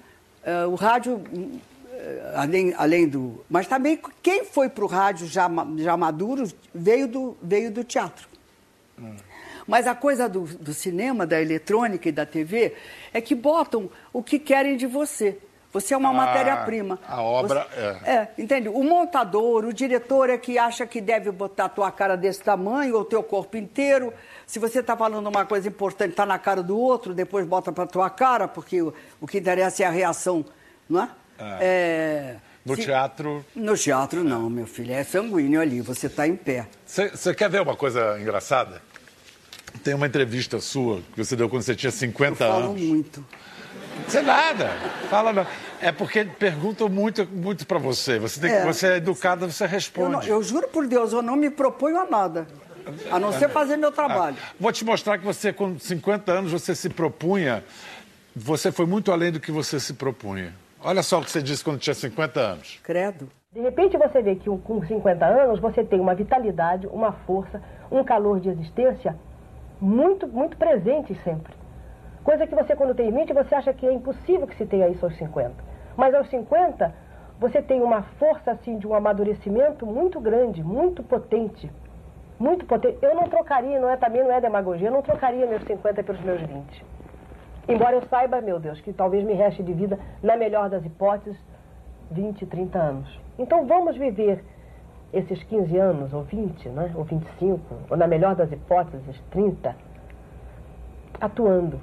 uh, 0.45 0.69
o 0.69 0.75
rádio 0.75 1.23
além, 2.35 2.73
além 2.77 3.07
do. 3.07 3.43
Mas 3.49 3.67
também 3.67 3.99
quem 4.21 4.45
foi 4.45 4.69
para 4.69 4.83
o 4.83 4.87
rádio 4.87 5.27
já, 5.27 5.49
já 5.77 5.95
maduro 5.97 6.51
veio 6.73 7.07
do, 7.07 7.37
veio 7.41 7.71
do 7.71 7.83
teatro. 7.83 8.27
Hum. 8.99 9.15
Mas 9.67 9.87
a 9.87 9.95
coisa 9.95 10.27
do, 10.27 10.41
do 10.41 10.73
cinema, 10.73 11.25
da 11.25 11.41
eletrônica 11.41 12.09
e 12.09 12.11
da 12.11 12.25
TV 12.25 12.73
é 13.13 13.21
que 13.21 13.33
botam 13.33 13.89
o 14.11 14.21
que 14.21 14.37
querem 14.37 14.75
de 14.75 14.85
você. 14.85 15.37
Você 15.71 15.95
é 15.95 15.97
uma 15.97 16.09
ah, 16.09 16.13
matéria-prima. 16.13 16.99
A 17.07 17.19
obra 17.21 17.67
você, 17.73 17.79
é. 18.05 18.15
É, 18.15 18.27
entende? 18.37 18.69
O 18.69 18.83
montador, 18.83 19.65
o 19.65 19.73
diretor 19.73 20.29
é 20.29 20.37
que 20.37 20.57
acha 20.59 20.85
que 20.85 21.01
deve 21.01 21.31
botar 21.31 21.65
a 21.65 21.69
tua 21.69 21.91
cara 21.91 22.15
desse 22.15 22.43
tamanho, 22.43 22.93
ou 22.93 23.01
o 23.01 23.05
teu 23.05 23.23
corpo 23.23 23.57
inteiro. 23.57 24.13
Se 24.45 24.59
você 24.59 24.81
está 24.81 24.95
falando 24.95 25.25
uma 25.25 25.45
coisa 25.45 25.67
importante, 25.67 26.11
está 26.11 26.27
na 26.27 26.37
cara 26.37 26.61
do 26.61 26.77
outro, 26.77 27.11
depois 27.15 27.47
bota 27.47 27.71
para 27.71 27.87
tua 27.87 28.07
cara, 28.07 28.47
porque 28.47 28.83
o, 28.83 28.93
o 29.19 29.25
que 29.25 29.39
interessa 29.39 29.81
é 29.81 29.87
a 29.87 29.89
reação, 29.89 30.45
não 30.87 31.01
é? 31.01 31.09
É. 31.37 31.57
é. 31.61 32.35
No 32.65 32.75
se... 32.75 32.83
teatro. 32.83 33.45
No 33.55 33.77
teatro, 33.77 34.23
não, 34.23 34.49
meu 34.49 34.65
filho. 34.65 34.93
É 34.93 35.03
sanguíneo 35.03 35.59
ali, 35.59 35.81
você 35.81 36.07
está 36.07 36.27
em 36.27 36.35
pé. 36.35 36.67
Você 36.85 37.33
quer 37.33 37.49
ver 37.49 37.61
uma 37.61 37.75
coisa 37.75 38.19
engraçada? 38.19 38.81
Tem 39.83 39.93
uma 39.93 40.07
entrevista 40.07 40.59
sua 40.59 41.01
que 41.13 41.23
você 41.23 41.35
deu 41.35 41.49
quando 41.49 41.63
você 41.63 41.75
tinha 41.75 41.91
50 41.91 42.43
Eu 42.43 42.51
anos. 42.51 42.63
Falo 42.63 42.77
muito. 42.77 43.25
Você 44.07 44.21
nada. 44.21 44.69
Fala 45.09 45.33
não. 45.33 45.47
É 45.81 45.91
porque 45.91 46.23
perguntam 46.23 46.87
muito, 46.87 47.25
muito 47.27 47.65
para 47.65 47.77
você. 47.77 48.19
Você, 48.19 48.39
tem, 48.39 48.51
é. 48.51 48.65
você 48.65 48.87
é 48.87 48.97
educada, 48.97 49.45
você 49.49 49.65
responde. 49.65 50.07
Eu, 50.07 50.11
não, 50.11 50.23
eu, 50.23 50.43
juro 50.43 50.67
por 50.67 50.87
Deus, 50.87 51.11
eu 51.11 51.21
não 51.21 51.35
me 51.35 51.49
proponho 51.49 51.99
a 51.99 52.05
nada. 52.05 52.47
A 53.11 53.19
não 53.19 53.31
ser 53.31 53.49
fazer 53.49 53.77
meu 53.77 53.91
trabalho. 53.91 54.35
Ah, 54.41 54.53
vou 54.59 54.71
te 54.71 54.83
mostrar 54.83 55.17
que 55.17 55.25
você, 55.25 55.53
com 55.53 55.77
50 55.79 56.31
anos, 56.31 56.51
você 56.51 56.75
se 56.75 56.89
propunha. 56.89 57.63
Você 58.35 58.71
foi 58.71 58.85
muito 58.85 59.11
além 59.11 59.31
do 59.31 59.39
que 59.39 59.51
você 59.51 59.79
se 59.79 59.93
propunha. 59.93 60.53
Olha 60.85 61.01
só 61.01 61.19
o 61.19 61.21
que 61.23 61.31
você 61.31 61.41
disse 61.41 61.63
quando 61.63 61.79
tinha 61.79 61.93
50 61.93 62.39
anos. 62.41 62.79
Credo. 62.83 63.29
De 63.53 63.61
repente 63.61 63.97
você 63.97 64.21
vê 64.21 64.35
que 64.35 64.49
com 64.49 64.83
50 64.83 65.25
anos 65.25 65.59
você 65.59 65.81
tem 65.81 65.97
uma 65.97 66.13
vitalidade, 66.13 66.87
uma 66.87 67.13
força, 67.25 67.61
um 67.89 68.03
calor 68.03 68.41
de 68.41 68.49
existência 68.49 69.15
muito, 69.79 70.27
muito 70.27 70.57
presente 70.57 71.15
sempre. 71.23 71.53
Coisa 72.21 72.45
que 72.45 72.53
você, 72.53 72.75
quando 72.75 72.95
tem 72.95 73.11
20, 73.11 73.31
você 73.31 73.55
acha 73.55 73.73
que 73.73 73.85
é 73.85 73.93
impossível 73.93 74.45
que 74.45 74.57
se 74.57 74.65
tenha 74.65 74.89
isso 74.89 75.05
aos 75.05 75.15
50. 75.15 75.53
Mas 75.95 76.13
aos 76.13 76.29
50, 76.29 76.93
você 77.39 77.61
tem 77.61 77.81
uma 77.81 78.01
força 78.19 78.51
assim 78.51 78.77
de 78.77 78.85
um 78.85 78.93
amadurecimento 78.93 79.85
muito 79.85 80.19
grande, 80.19 80.61
muito 80.61 81.01
potente. 81.01 81.71
Muito 82.37 82.65
potente. 82.65 82.97
Eu 83.01 83.15
não 83.15 83.29
trocaria, 83.29 83.79
não 83.79 83.89
é 83.89 83.95
também 83.95 84.21
não 84.21 84.31
é 84.31 84.41
demagogia, 84.41 84.89
eu 84.89 84.93
não 84.93 85.01
trocaria 85.01 85.45
meus 85.45 85.63
50 85.63 86.03
pelos 86.03 86.21
meus 86.21 86.41
20. 86.41 86.92
Embora 87.67 87.95
eu 87.95 88.01
saiba, 88.09 88.41
meu 88.41 88.59
Deus, 88.59 88.81
que 88.81 88.91
talvez 88.91 89.23
me 89.23 89.33
reste 89.33 89.63
de 89.63 89.73
vida, 89.73 89.97
na 90.21 90.35
melhor 90.35 90.69
das 90.69 90.85
hipóteses, 90.85 91.39
20, 92.11 92.45
30 92.45 92.77
anos. 92.77 93.19
Então 93.39 93.65
vamos 93.65 93.95
viver 93.97 94.43
esses 95.13 95.41
15 95.43 95.77
anos, 95.77 96.13
ou 96.13 96.23
20, 96.23 96.69
né? 96.69 96.91
ou 96.95 97.03
25, 97.03 97.61
ou 97.89 97.95
na 97.97 98.07
melhor 98.07 98.35
das 98.35 98.51
hipóteses, 98.51 99.15
30, 99.31 99.75
atuando, 101.21 101.79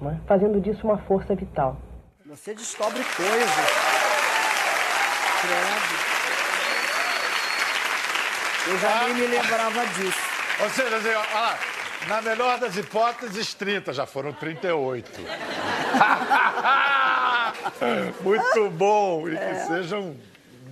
né? 0.00 0.20
fazendo 0.26 0.60
disso 0.60 0.86
uma 0.86 0.98
força 0.98 1.34
vital. 1.34 1.76
Você 2.26 2.54
descobre 2.54 3.02
coisas. 3.16 3.50
Credo. 5.40 6.12
Eu 8.68 8.78
já 8.78 9.04
nem 9.04 9.14
me 9.14 9.26
lembrava 9.26 9.86
disso. 9.86 10.22
Ou 10.62 10.70
seja, 10.70 10.96
olha 10.96 11.18
lá, 11.34 11.58
Na 12.08 12.20
melhor 12.20 12.58
das 12.58 12.76
hipóteses, 12.76 13.54
30, 13.54 13.92
já 13.92 14.06
foram 14.06 14.32
38. 14.32 15.10
Muito 18.22 18.70
bom, 18.70 19.28
e 19.28 19.36
que 19.36 19.54
sejam 19.66 20.16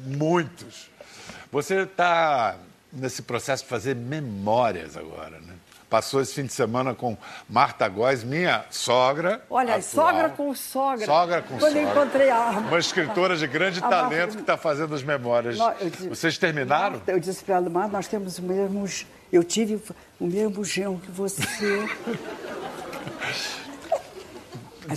muitos. 0.04 0.88
Você 1.52 1.82
está 1.82 2.56
nesse 2.92 3.22
processo 3.22 3.62
de 3.64 3.68
fazer 3.68 3.94
memórias 3.96 4.96
agora, 4.96 5.38
né? 5.40 5.54
Passou 5.88 6.20
esse 6.20 6.34
fim 6.34 6.44
de 6.44 6.52
semana 6.52 6.94
com 6.94 7.16
Marta 7.48 7.88
Góes, 7.88 8.22
minha 8.22 8.64
sogra. 8.70 9.42
Olha, 9.50 9.74
atual. 9.74 9.82
sogra 9.82 10.28
com 10.28 10.54
sogra. 10.54 11.04
Sogra 11.06 11.42
com 11.42 11.58
Quando 11.58 11.72
sogra. 11.72 11.80
eu 11.80 11.90
encontrei 11.90 12.30
a 12.30 12.50
Uma 12.50 12.78
escritora 12.78 13.36
de 13.36 13.46
grande 13.48 13.80
A 13.80 13.82
Marta- 13.82 13.96
talento 13.96 14.34
que 14.36 14.40
está 14.42 14.56
fazendo 14.56 14.94
as 14.94 15.02
memórias. 15.02 15.58
Nó- 15.58 15.72
eu 15.80 15.90
disse- 15.90 16.08
Vocês 16.08 16.38
terminaram? 16.38 16.92
Marta, 16.98 17.10
Eu 17.10 17.18
disse 17.18 17.42
para 17.42 17.56
ela, 17.56 17.68
Marta, 17.68 17.90
nós 17.92 18.06
temos 18.06 18.38
o 18.38 18.42
mesmo. 18.42 18.86
Eu 19.32 19.44
tive 19.44 19.80
o 20.18 20.26
mesmo 20.26 20.64
genro 20.64 20.98
que 20.98 21.10
você. 21.10 21.42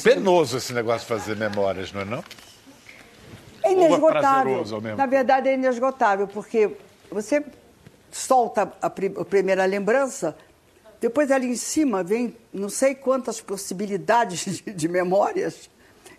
Penoso 0.04 0.58
esse 0.58 0.74
negócio 0.74 1.02
de 1.02 1.08
fazer 1.08 1.36
memórias, 1.36 1.92
não 1.92 2.02
é 2.02 2.06
não? 2.06 2.24
É 3.64 3.70
é 3.70 3.72
inesgotável. 3.72 4.66
mesmo 4.82 4.96
Na 4.96 5.06
verdade, 5.06 5.50
é 5.50 5.54
inesgotável, 5.54 6.28
porque 6.28 6.72
você 7.12 7.44
solta 8.12 8.74
a, 8.82 8.88
a 8.88 8.90
primeira 8.90 9.66
lembrança, 9.66 10.36
depois 11.00 11.32
ali 11.32 11.48
em 11.48 11.56
cima 11.56 12.04
vem 12.04 12.36
não 12.52 12.70
sei 12.70 12.96
quantas 12.96 13.42
possibilidades 13.42 14.46
de, 14.64 14.74
de 14.74 14.88
memórias, 14.88 15.70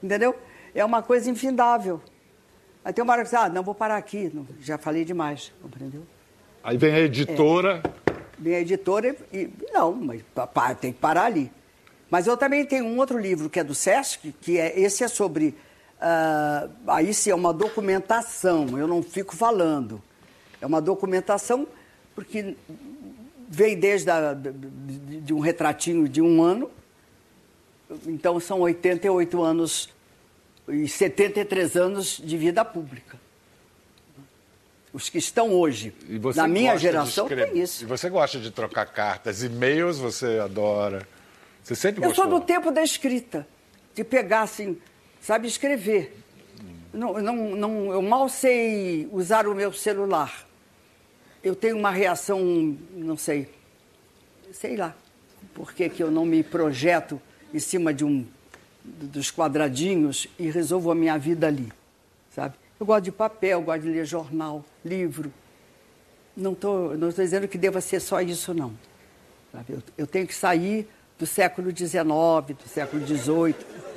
entendeu? 0.02 0.34
É 0.74 0.84
uma 0.84 1.02
coisa 1.02 1.30
infindável. 1.30 2.00
Aí 2.84 2.92
tem 2.92 3.02
uma 3.02 3.12
hora 3.12 3.22
que 3.22 3.30
você, 3.30 3.36
ah, 3.36 3.48
não, 3.48 3.62
vou 3.62 3.74
parar 3.74 3.96
aqui, 3.96 4.30
já 4.60 4.76
falei 4.76 5.04
demais, 5.04 5.52
compreendeu? 5.62 6.02
Aí 6.62 6.76
vem 6.76 6.94
a 6.94 7.00
editora. 7.00 7.82
Minha 8.38 8.60
editora 8.60 9.16
e. 9.32 9.48
Não, 9.72 9.92
mas 9.92 10.22
tem 10.80 10.92
que 10.92 10.98
parar 10.98 11.24
ali. 11.26 11.50
Mas 12.10 12.26
eu 12.26 12.36
também 12.36 12.64
tenho 12.66 12.84
um 12.84 12.98
outro 12.98 13.18
livro 13.18 13.48
que 13.50 13.58
é 13.60 13.64
do 13.64 13.74
Sesc, 13.74 14.32
que 14.40 14.58
é 14.58 14.78
esse 14.78 15.02
é 15.04 15.08
sobre. 15.08 15.54
ah, 16.00 16.68
aí 16.88 17.12
sim 17.14 17.30
é 17.30 17.34
uma 17.34 17.52
documentação, 17.52 18.78
eu 18.78 18.86
não 18.86 19.02
fico 19.02 19.34
falando. 19.34 20.02
É 20.60 20.66
uma 20.66 20.80
documentação 20.80 21.66
porque 22.14 22.56
vem 23.48 23.76
desde 23.78 24.10
a, 24.10 24.32
de- 24.34 24.52
de 25.20 25.34
um 25.34 25.40
retratinho 25.40 26.08
de 26.08 26.20
um 26.22 26.42
ano, 26.42 26.70
então 28.06 28.38
são 28.40 28.60
88 28.60 29.42
anos 29.42 29.88
e 30.68 30.88
73 30.88 31.76
anos 31.76 32.20
de 32.22 32.36
vida 32.38 32.64
pública. 32.64 33.18
Os 34.94 35.08
que 35.08 35.18
estão 35.18 35.50
hoje, 35.50 35.92
na 36.36 36.46
minha 36.46 36.78
geração, 36.78 37.26
tem 37.26 37.58
isso. 37.58 37.82
E 37.82 37.86
você 37.86 38.08
gosta 38.08 38.38
de 38.38 38.52
trocar 38.52 38.86
cartas, 38.86 39.42
e-mails 39.42 39.98
você 39.98 40.38
adora. 40.38 41.04
Você 41.64 41.74
sempre 41.74 42.00
Eu 42.00 42.10
gostou. 42.10 42.30
sou 42.30 42.38
do 42.38 42.46
tempo 42.46 42.70
da 42.70 42.80
escrita, 42.80 43.44
de 43.92 44.04
pegar 44.04 44.42
assim, 44.42 44.78
sabe, 45.20 45.48
escrever. 45.48 46.16
Não, 46.92 47.14
não, 47.14 47.34
não, 47.56 47.92
eu 47.92 48.00
mal 48.00 48.28
sei 48.28 49.08
usar 49.10 49.48
o 49.48 49.54
meu 49.54 49.72
celular. 49.72 50.46
Eu 51.42 51.56
tenho 51.56 51.76
uma 51.76 51.90
reação, 51.90 52.78
não 52.92 53.16
sei, 53.16 53.48
sei 54.52 54.76
lá, 54.76 54.94
por 55.54 55.72
que, 55.72 55.88
que 55.88 56.04
eu 56.04 56.10
não 56.10 56.24
me 56.24 56.44
projeto 56.44 57.20
em 57.52 57.58
cima 57.58 57.92
de 57.92 58.04
um 58.04 58.24
dos 58.84 59.28
quadradinhos 59.32 60.28
e 60.38 60.48
resolvo 60.48 60.92
a 60.92 60.94
minha 60.94 61.18
vida 61.18 61.48
ali, 61.48 61.72
sabe? 62.30 62.54
Eu 62.78 62.86
gosto 62.86 63.04
de 63.04 63.12
papel, 63.12 63.62
gosto 63.62 63.82
de 63.82 63.88
ler 63.88 64.04
jornal, 64.04 64.64
livro. 64.84 65.32
Não 66.36 66.52
estou 66.52 66.96
não 66.96 67.12
tô 67.12 67.22
dizendo 67.22 67.46
que 67.46 67.56
deva 67.56 67.80
ser 67.80 68.00
só 68.00 68.20
isso, 68.20 68.52
não. 68.52 68.74
Eu, 69.68 69.82
eu 69.96 70.06
tenho 70.06 70.26
que 70.26 70.34
sair 70.34 70.88
do 71.16 71.26
século 71.26 71.70
XIX, 71.70 72.02
do 72.02 72.68
século 72.68 73.06
XVIII, 73.06 73.54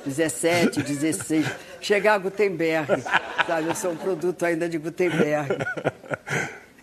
XVII, 0.08 1.12
XVI, 1.12 1.44
chegar 1.80 2.14
a 2.14 2.18
Gutenberg. 2.18 3.02
Sabe? 3.46 3.66
Eu 3.66 3.74
sou 3.74 3.92
um 3.92 3.96
produto 3.96 4.44
ainda 4.44 4.68
de 4.68 4.78
Gutenberg. 4.78 5.56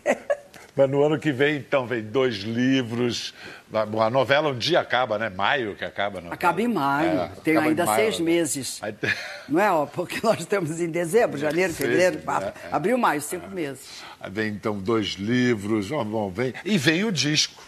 Mas 0.76 0.90
no 0.90 1.04
ano 1.06 1.18
que 1.18 1.32
vem, 1.32 1.56
então, 1.58 1.88
vem 1.88 2.02
dois 2.04 2.36
livros. 2.38 3.34
A 3.74 4.10
novela 4.10 4.50
um 4.50 4.58
dia 4.58 4.82
acaba, 4.82 5.18
né? 5.18 5.30
Maio 5.30 5.74
que 5.76 5.86
acaba. 5.86 6.18
a 6.18 6.22
novela. 6.22 6.34
Acaba 6.34 6.62
em 6.62 6.68
maio, 6.68 7.10
É, 7.22 7.32
tenho 7.44 7.58
acaba 7.58 7.68
em 7.68 7.70
ainda 7.70 7.86
maio, 7.86 8.02
seis 8.04 8.20
né? 8.20 8.26
meses. 8.26 8.80
Aí 8.82 8.92
tem- 8.92 9.14
Não 9.48 9.60
é? 9.62 9.72
ó, 9.72 9.86
Porque 9.86 10.20
nós 10.22 10.40
estamos 10.40 10.82
em 10.82 10.90
dezembro, 10.90 11.38
janeiro, 11.38 11.72
Seis, 11.74 11.90
fevereiro, 11.90 12.18
né? 12.18 12.24
março, 12.26 12.48
É. 12.48 12.54
abril, 12.76 12.98
maio, 12.98 13.22
cinco 13.22 13.50
meses. 13.50 14.02
Aí 14.20 14.30
vem 14.30 14.50
então 14.50 14.78
dois 14.78 15.12
livros, 15.14 15.92
ó, 15.92 16.04
bom, 16.04 16.30
vem 16.30 16.54
e 16.66 16.78
vem 16.78 17.06
o 17.06 17.12
disco. 17.12 17.64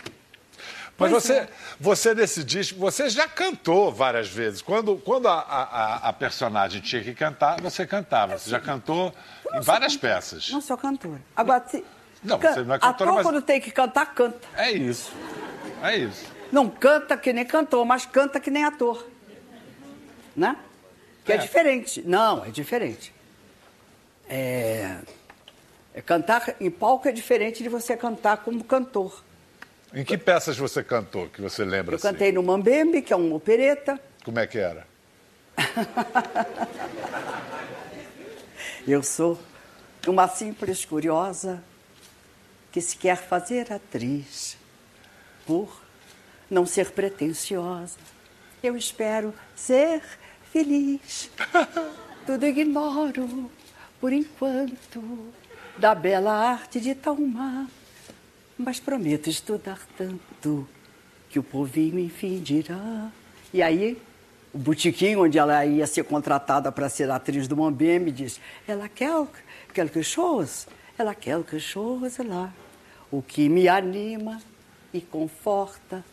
Mas 1.00 1.12
Pois 1.12 1.24
você, 1.24 1.34
é. 1.34 1.48
você 1.80 2.14
nesse 2.16 2.44
disco, 2.44 2.80
você 2.80 3.08
já 3.10 3.28
cantou 3.28 3.92
várias 3.94 4.28
vezes. 4.28 4.62
Quando, 4.64 4.98
quando 4.98 5.28
a, 5.28 5.34
a, 5.40 6.10
a- 6.10 6.14
personagem 6.14 6.82
tinha 6.82 7.04
que 7.04 7.14
cantar, 7.14 7.62
você 7.62 7.86
cantava. 7.86 8.38
Você 8.38 8.50
já 8.50 8.60
cantou 8.60 9.14
em 9.54 9.62
várias 9.62 9.96
peças. 9.96 10.50
Não 10.52 10.60
sou 10.60 10.76
cantora. 10.76 11.22
Agora, 11.36 11.64
se, 11.70 11.86
Não, 12.24 12.40
can- 12.40 12.54
você 12.54 12.64
não 12.64 12.76
é 12.76 12.80
cantora, 12.80 13.10
ator, 13.10 13.14
mas- 13.16 13.24
quando 13.26 13.42
tem 13.42 13.62
que 13.62 13.72
cantar, 13.72 14.14
canta. 14.14 14.48
É 14.56 14.72
isso. 14.72 15.12
É 15.84 15.96
isso. 15.98 16.26
Não 16.52 16.70
canta 16.70 17.16
que 17.18 17.32
nem 17.34 17.46
cantor, 17.46 17.86
mas 17.86 18.06
canta 18.06 18.40
que 18.40 18.50
nem 18.50 18.64
ator. 18.64 19.06
Né? 20.36 20.56
Que 21.26 21.34
é, 21.34 21.36
É. 21.36 21.38
diferente. 21.40 22.02
Não, 22.06 22.44
é 22.46 22.50
diferente. 22.50 23.14
É... 24.30 24.98
é 25.94 26.02
cantar 26.02 26.56
em 26.60 26.70
palco 26.70 27.08
é 27.08 27.12
diferente 27.12 27.64
de 27.64 27.70
você 27.70 27.96
cantar 27.98 28.38
como 28.38 28.64
cantor. 28.64 29.24
Em 29.94 30.04
que 30.04 30.18
peças 30.18 30.58
você 30.58 30.84
cantou, 30.84 31.28
que 31.30 31.42
você 31.42 31.64
lembra 31.64 31.94
Eu 31.94 31.98
assim? 31.98 32.08
cantei 32.10 32.32
no 32.32 32.44
Mambembe, 32.44 33.02
que 33.02 33.14
é 33.14 33.16
uma 33.16 33.36
opereta. 33.36 34.00
Como 34.24 34.38
é 34.40 34.46
que 34.46 34.58
era? 34.58 34.86
Eu 38.88 39.02
sou 39.04 39.38
uma 40.06 40.28
simples 40.28 40.86
curiosa 40.86 41.64
que 42.78 42.82
se 42.82 42.96
quer 42.96 43.18
fazer 43.18 43.74
atriz 43.74 44.56
por 45.48 45.82
não 46.48 46.64
ser 46.64 46.92
pretensiosa. 46.92 47.98
Eu 48.62 48.78
espero 48.78 49.34
ser 49.56 50.04
feliz. 50.52 51.32
Tudo 52.28 52.46
ignoro 52.46 53.50
por 54.00 54.14
enquanto 54.14 55.34
da 55.76 55.96
bela 55.96 56.32
arte 56.32 56.80
de 56.80 56.94
Taumar, 56.94 57.66
mas 58.56 58.80
prometo 58.80 59.28
estudar 59.28 59.80
tanto 59.98 60.70
que 61.32 61.40
o 61.40 61.44
povinho 61.44 61.98
enfim 61.98 62.40
dirá. 62.40 63.10
E 63.52 63.64
aí 63.64 64.00
o 64.54 64.58
botequim 64.60 65.16
onde 65.16 65.40
ela 65.40 65.66
ia 65.66 65.88
ser 65.88 66.04
contratada 66.04 66.72
para 66.72 66.90
ser 66.90 67.10
atriz 67.10 67.48
do 67.48 67.58
Mambembe 67.58 68.12
diz: 68.12 68.40
ela 68.68 68.88
quer 68.88 69.26
quelque 69.74 70.04
chose, 70.04 70.68
ela 70.96 71.16
quer 71.16 71.42
quelque 71.42 71.60
chose 71.60 72.22
lá. 72.22 72.54
O 73.12 73.22
que 73.22 73.48
me 73.48 73.68
anima 73.68 74.42
e 74.94 75.00
conforta 75.02 76.04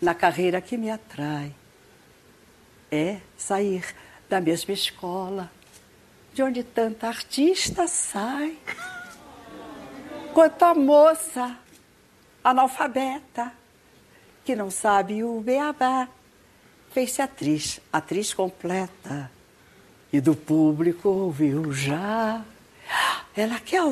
na 0.00 0.14
carreira 0.14 0.60
que 0.60 0.76
me 0.76 0.90
atrai 0.90 1.54
é 2.90 3.20
sair 3.36 3.94
da 4.28 4.40
mesma 4.40 4.74
escola 4.74 5.50
de 6.34 6.42
onde 6.42 6.62
tanta 6.62 7.06
artista 7.06 7.86
sai. 7.86 8.58
Quanto 10.32 10.64
a 10.64 10.74
moça 10.74 11.56
analfabeta 12.42 13.52
que 14.44 14.54
não 14.54 14.70
sabe 14.70 15.24
o 15.24 15.40
beabá 15.40 16.08
fez-se 16.90 17.22
atriz, 17.22 17.80
atriz 17.92 18.34
completa. 18.34 19.30
E 20.12 20.20
do 20.20 20.36
público 20.36 21.08
ouviu 21.08 21.72
já. 21.72 22.44
Ela 23.36 23.58
quer 23.58 23.82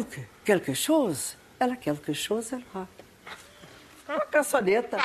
quelque 0.45 0.75
chose? 0.75 1.37
Ela 1.63 1.77
quer 1.77 1.95
quelque 1.95 2.13
chose 2.13 2.57
lá. 2.75 2.89
Uma 4.09 4.27
cançoneta. 4.27 4.97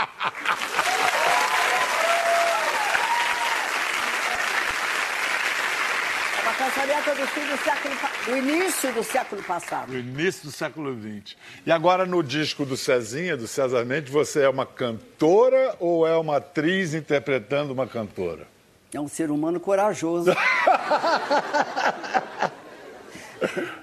Uma 6.41 6.53
cançoneta 6.53 7.13
do 7.13 7.27
fim 7.27 7.45
do 7.45 7.57
século 7.63 7.93
do 8.25 8.37
início 8.37 8.91
do 8.91 9.03
século 9.03 9.43
passado. 9.43 9.93
No 9.93 9.99
início 9.99 10.45
do 10.45 10.51
século 10.51 10.97
XX. 10.99 11.37
E 11.63 11.71
agora 11.71 12.07
no 12.07 12.23
disco 12.23 12.65
do 12.65 12.75
Cezinha, 12.75 13.37
do 13.37 13.47
César 13.47 13.85
Mendes, 13.85 14.11
você 14.11 14.41
é 14.41 14.49
uma 14.49 14.65
cantora 14.65 15.75
ou 15.79 16.07
é 16.07 16.17
uma 16.17 16.37
atriz 16.37 16.95
interpretando 16.95 17.71
uma 17.71 17.85
cantora? 17.85 18.47
É 18.91 18.99
um 18.99 19.07
ser 19.07 19.29
humano 19.29 19.59
corajoso. 19.59 20.31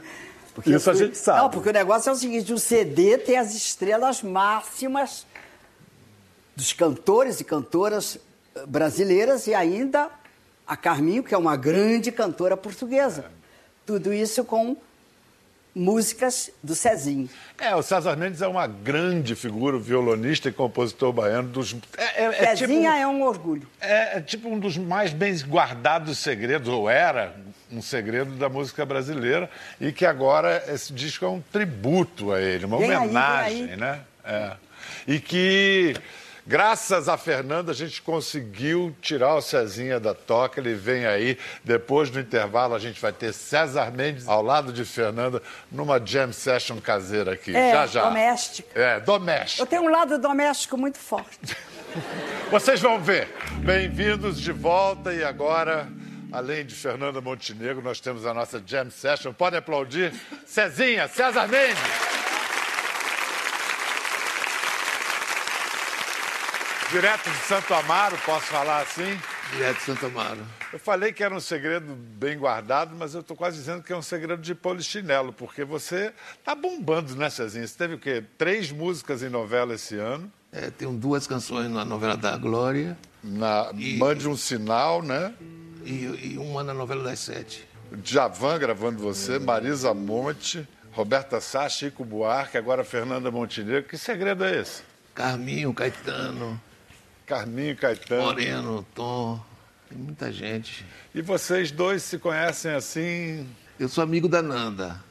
Porque 0.54 0.70
Isso 0.70 0.88
a 0.90 0.94
gente 0.94 1.18
sabe. 1.18 1.40
Não, 1.40 1.50
porque 1.50 1.68
o 1.68 1.72
negócio 1.72 2.08
é 2.08 2.12
o 2.12 2.16
seguinte: 2.16 2.52
o 2.52 2.58
CD 2.58 3.18
tem 3.18 3.36
as 3.36 3.54
estrelas 3.54 4.22
máximas 4.22 5.26
dos 6.54 6.72
cantores 6.72 7.40
e 7.40 7.44
cantoras 7.44 8.18
eh, 8.54 8.64
brasileiras 8.66 9.46
e 9.48 9.54
ainda 9.54 10.08
a 10.66 10.76
Carminho, 10.76 11.24
que 11.24 11.34
é 11.34 11.38
uma 11.38 11.56
grande 11.56 12.12
cantora 12.12 12.56
portuguesa. 12.56 13.26
Tudo 13.84 14.14
isso 14.14 14.44
com 14.44 14.76
músicas 15.74 16.50
do 16.62 16.74
Cezinho. 16.74 17.28
É, 17.58 17.74
o 17.74 17.82
César 17.82 18.16
Mendes 18.16 18.40
é 18.40 18.46
uma 18.46 18.66
grande 18.66 19.34
figura, 19.34 19.76
violonista 19.76 20.48
e 20.48 20.52
compositor 20.52 21.12
baiano 21.12 21.48
dos. 21.48 21.74
É, 21.96 22.24
é, 22.24 22.44
é 22.44 22.56
Cezinha 22.56 22.92
tipo, 22.92 23.02
é 23.02 23.06
um 23.06 23.22
orgulho. 23.22 23.66
É, 23.80 24.18
é, 24.18 24.20
tipo 24.20 24.48
um 24.48 24.58
dos 24.58 24.78
mais 24.78 25.12
bem 25.12 25.34
guardados 25.40 26.18
segredos, 26.18 26.68
ou 26.68 26.88
era 26.88 27.34
um 27.74 27.82
segredo 27.82 28.32
da 28.32 28.48
música 28.48 28.84
brasileira, 28.87 29.50
e 29.80 29.92
que 29.92 30.06
agora 30.06 30.62
esse 30.68 30.92
disco 30.92 31.24
é 31.24 31.28
um 31.28 31.40
tributo 31.40 32.32
a 32.32 32.40
ele, 32.40 32.64
uma 32.64 32.78
vem 32.78 32.96
homenagem, 32.96 33.70
aí, 33.70 33.76
né? 33.76 34.00
É. 34.24 34.52
E 35.06 35.20
que 35.20 35.94
Graças 36.46 37.08
a 37.08 37.16
Fernanda, 37.16 37.72
a 37.72 37.74
gente 37.74 38.02
conseguiu 38.02 38.94
tirar 39.00 39.34
o 39.34 39.40
Cezinha 39.40 39.98
da 39.98 40.12
toca. 40.12 40.60
Ele 40.60 40.74
vem 40.74 41.06
aí. 41.06 41.38
Depois 41.64 42.10
do 42.10 42.20
intervalo, 42.20 42.74
a 42.74 42.78
gente 42.78 43.00
vai 43.00 43.14
ter 43.14 43.32
César 43.32 43.90
Mendes 43.90 44.28
ao 44.28 44.42
lado 44.42 44.70
de 44.70 44.84
Fernanda 44.84 45.40
numa 45.72 45.98
jam 46.04 46.34
session 46.34 46.78
caseira 46.82 47.32
aqui. 47.32 47.56
É, 47.56 47.72
já, 47.72 47.87
já. 47.87 48.04
Doméstica. 48.04 48.78
É, 48.78 49.00
doméstica. 49.00 49.62
Eu 49.62 49.66
tenho 49.66 49.82
um 49.84 49.88
lado 49.88 50.18
doméstico 50.18 50.76
muito 50.76 50.98
forte. 50.98 51.56
Vocês 52.50 52.78
vão 52.78 53.00
ver. 53.00 53.34
Bem-vindos 53.60 54.38
de 54.38 54.52
volta 54.52 55.14
e 55.14 55.24
agora. 55.24 55.88
Além 56.34 56.66
de 56.66 56.74
Fernanda 56.74 57.20
Montenegro, 57.20 57.80
nós 57.80 58.00
temos 58.00 58.26
a 58.26 58.34
nossa 58.34 58.60
jam 58.66 58.90
session. 58.90 59.32
Podem 59.32 59.60
aplaudir. 59.60 60.12
Cezinha, 60.44 61.06
César 61.06 61.46
Mendes. 61.46 61.78
Direto 66.90 67.30
de 67.30 67.36
Santo 67.36 67.72
Amaro, 67.72 68.18
posso 68.26 68.46
falar 68.46 68.82
assim? 68.82 69.16
Direto 69.52 69.76
de 69.76 69.82
Santo 69.84 70.06
Amaro. 70.06 70.40
Eu 70.72 70.78
falei 70.80 71.12
que 71.12 71.22
era 71.22 71.32
um 71.32 71.38
segredo 71.38 71.94
bem 71.94 72.36
guardado, 72.36 72.96
mas 72.96 73.14
eu 73.14 73.20
estou 73.20 73.36
quase 73.36 73.56
dizendo 73.56 73.84
que 73.84 73.92
é 73.92 73.96
um 73.96 74.02
segredo 74.02 74.42
de 74.42 74.56
polichinelo, 74.56 75.32
porque 75.32 75.62
você 75.62 76.12
está 76.36 76.52
bombando, 76.56 77.14
né, 77.14 77.30
Cezinha? 77.30 77.64
Você 77.64 77.78
teve 77.78 77.94
o 77.94 77.98
quê? 77.98 78.24
Três 78.36 78.72
músicas 78.72 79.22
em 79.22 79.28
novela 79.28 79.74
esse 79.74 79.96
ano. 79.96 80.32
É, 80.50 80.68
tenho 80.68 80.92
duas 80.94 81.28
canções 81.28 81.70
na 81.70 81.84
novela 81.84 82.16
da 82.16 82.36
Glória. 82.36 82.98
Na 83.22 83.70
e... 83.76 83.96
Mande 83.98 84.28
um 84.28 84.36
Sinal, 84.36 85.00
né? 85.00 85.32
E, 85.84 86.32
e, 86.32 86.38
uma 86.38 86.64
na 86.64 86.72
novela 86.72 87.04
das 87.04 87.18
Sete. 87.18 87.66
Javan 88.02 88.58
gravando 88.58 88.98
você, 88.98 89.38
Marisa 89.38 89.92
Monte, 89.92 90.66
Roberta 90.92 91.40
Sá, 91.40 91.68
Chico 91.68 92.04
Buarque, 92.04 92.56
agora 92.56 92.82
Fernanda 92.82 93.30
Montenegro. 93.30 93.88
Que 93.88 93.98
segredo 93.98 94.44
é 94.44 94.60
esse? 94.60 94.82
Carminho, 95.14 95.72
Caetano. 95.74 96.60
Carminho 97.26 97.76
Caetano. 97.76 98.22
Moreno, 98.22 98.86
Tom, 98.94 99.40
tem 99.88 99.98
muita 99.98 100.32
gente. 100.32 100.84
E 101.14 101.20
vocês 101.20 101.70
dois 101.70 102.02
se 102.02 102.18
conhecem 102.18 102.72
assim? 102.72 103.46
Eu 103.78 103.88
sou 103.88 104.02
amigo 104.02 104.28
da 104.28 104.42
Nanda. 104.42 105.02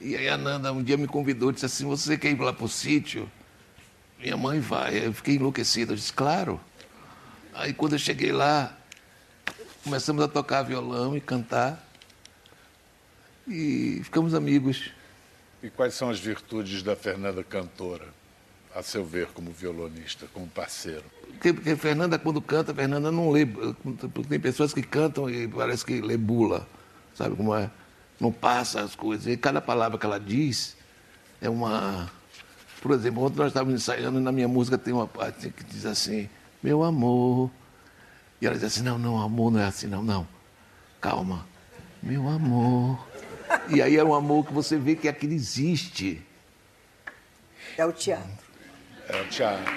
E 0.00 0.14
aí 0.14 0.28
a 0.28 0.36
Nanda 0.36 0.72
um 0.72 0.82
dia 0.82 0.96
me 0.96 1.06
convidou, 1.06 1.50
disse 1.50 1.66
assim, 1.66 1.86
você 1.86 2.18
quer 2.18 2.30
ir 2.30 2.38
lá 2.38 2.52
pro 2.52 2.68
sítio? 2.68 3.30
Minha 4.18 4.36
mãe 4.36 4.60
vai. 4.60 5.06
Eu 5.06 5.12
fiquei 5.12 5.36
enlouquecido. 5.36 5.92
Eu 5.92 5.96
disse, 5.96 6.12
claro. 6.12 6.60
Aí 7.54 7.72
quando 7.72 7.94
eu 7.94 7.98
cheguei 7.98 8.32
lá, 8.32 8.76
começamos 9.86 10.24
a 10.24 10.26
tocar 10.26 10.64
violão 10.64 11.16
e 11.16 11.20
cantar. 11.20 11.80
E 13.46 14.00
ficamos 14.02 14.34
amigos. 14.34 14.90
E 15.62 15.70
quais 15.70 15.94
são 15.94 16.10
as 16.10 16.18
virtudes 16.18 16.82
da 16.82 16.96
Fernanda 16.96 17.44
cantora, 17.44 18.08
a 18.74 18.82
seu 18.82 19.04
ver, 19.04 19.28
como 19.28 19.52
violonista, 19.52 20.26
como 20.34 20.48
parceiro? 20.48 21.04
Porque, 21.30 21.52
porque 21.52 21.76
Fernanda, 21.76 22.18
quando 22.18 22.42
canta, 22.42 22.74
Fernanda 22.74 23.12
não 23.12 23.30
lê. 23.30 23.46
Tem 24.28 24.40
pessoas 24.40 24.74
que 24.74 24.82
cantam 24.82 25.30
e 25.30 25.46
parece 25.46 25.84
que 25.84 26.00
lê 26.00 26.16
bula, 26.16 26.66
sabe 27.14 27.36
como 27.36 27.54
é? 27.54 27.70
Não 28.18 28.32
passa 28.32 28.80
as 28.80 28.96
coisas. 28.96 29.28
E 29.28 29.36
cada 29.36 29.60
palavra 29.60 29.96
que 29.98 30.04
ela 30.04 30.18
diz 30.18 30.76
é 31.40 31.48
uma. 31.48 32.10
Por 32.82 32.90
exemplo, 32.90 33.22
ontem 33.22 33.38
nós 33.38 33.48
estávamos 33.48 33.80
ensaiando 33.80 34.18
e 34.18 34.22
na 34.22 34.32
minha 34.32 34.48
música 34.48 34.76
tem 34.76 34.92
uma 34.92 35.06
parte 35.06 35.48
que 35.50 35.62
diz 35.62 35.86
assim: 35.86 36.28
Meu 36.60 36.82
amor. 36.82 37.52
E 38.40 38.46
ela 38.46 38.54
diz 38.54 38.64
assim: 38.64 38.82
Não, 38.82 38.98
não, 38.98 39.20
amor 39.20 39.50
não 39.50 39.60
é 39.60 39.64
assim, 39.64 39.86
não, 39.86 40.02
não. 40.02 40.26
Calma. 41.00 41.46
Meu 42.02 42.28
amor. 42.28 43.06
E 43.68 43.80
aí 43.80 43.96
é 43.96 44.04
um 44.04 44.14
amor 44.14 44.46
que 44.46 44.52
você 44.52 44.76
vê 44.76 44.94
que 44.94 45.08
aquilo 45.08 45.32
existe. 45.32 46.24
É 47.76 47.84
o 47.84 47.92
teatro. 47.92 48.30
É 49.08 49.20
o 49.20 49.28
teatro. 49.28 49.74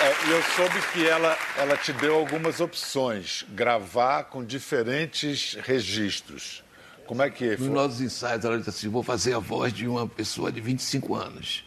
É, 0.00 0.32
eu 0.32 0.42
soube 0.56 0.80
que 0.92 1.06
ela, 1.06 1.38
ela 1.56 1.76
te 1.76 1.92
deu 1.92 2.16
algumas 2.16 2.60
opções, 2.60 3.44
gravar 3.50 4.24
com 4.24 4.44
diferentes 4.44 5.54
registros. 5.62 6.64
Como 7.06 7.22
é 7.22 7.30
que 7.30 7.56
foi? 7.56 7.66
Nos 7.66 7.74
nossos 7.74 8.00
ensaios, 8.00 8.44
ela 8.44 8.58
disse 8.58 8.70
assim: 8.70 8.88
vou 8.88 9.02
fazer 9.02 9.34
a 9.34 9.38
voz 9.38 9.72
de 9.72 9.86
uma 9.86 10.08
pessoa 10.08 10.50
de 10.50 10.60
25 10.60 11.14
anos. 11.14 11.64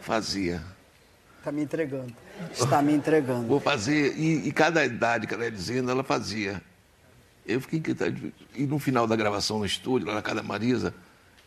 Fazia. 0.00 0.62
Está 1.44 1.52
me 1.52 1.62
entregando. 1.62 2.14
Está 2.52 2.82
me 2.82 2.94
entregando. 2.94 3.46
Vou 3.46 3.60
fazer, 3.60 4.16
e, 4.16 4.48
e 4.48 4.52
cada 4.52 4.84
idade 4.84 5.26
que 5.26 5.34
ela 5.34 5.50
dizendo, 5.50 5.90
ela 5.90 6.02
fazia. 6.02 6.62
Eu 7.46 7.60
fiquei 7.60 7.78
inquietado. 7.78 8.32
E 8.54 8.64
no 8.64 8.78
final 8.78 9.06
da 9.06 9.14
gravação 9.14 9.58
no 9.58 9.66
estúdio, 9.66 10.08
lá 10.08 10.14
na 10.14 10.22
casa 10.22 10.36
da 10.36 10.42
Marisa, 10.42 10.94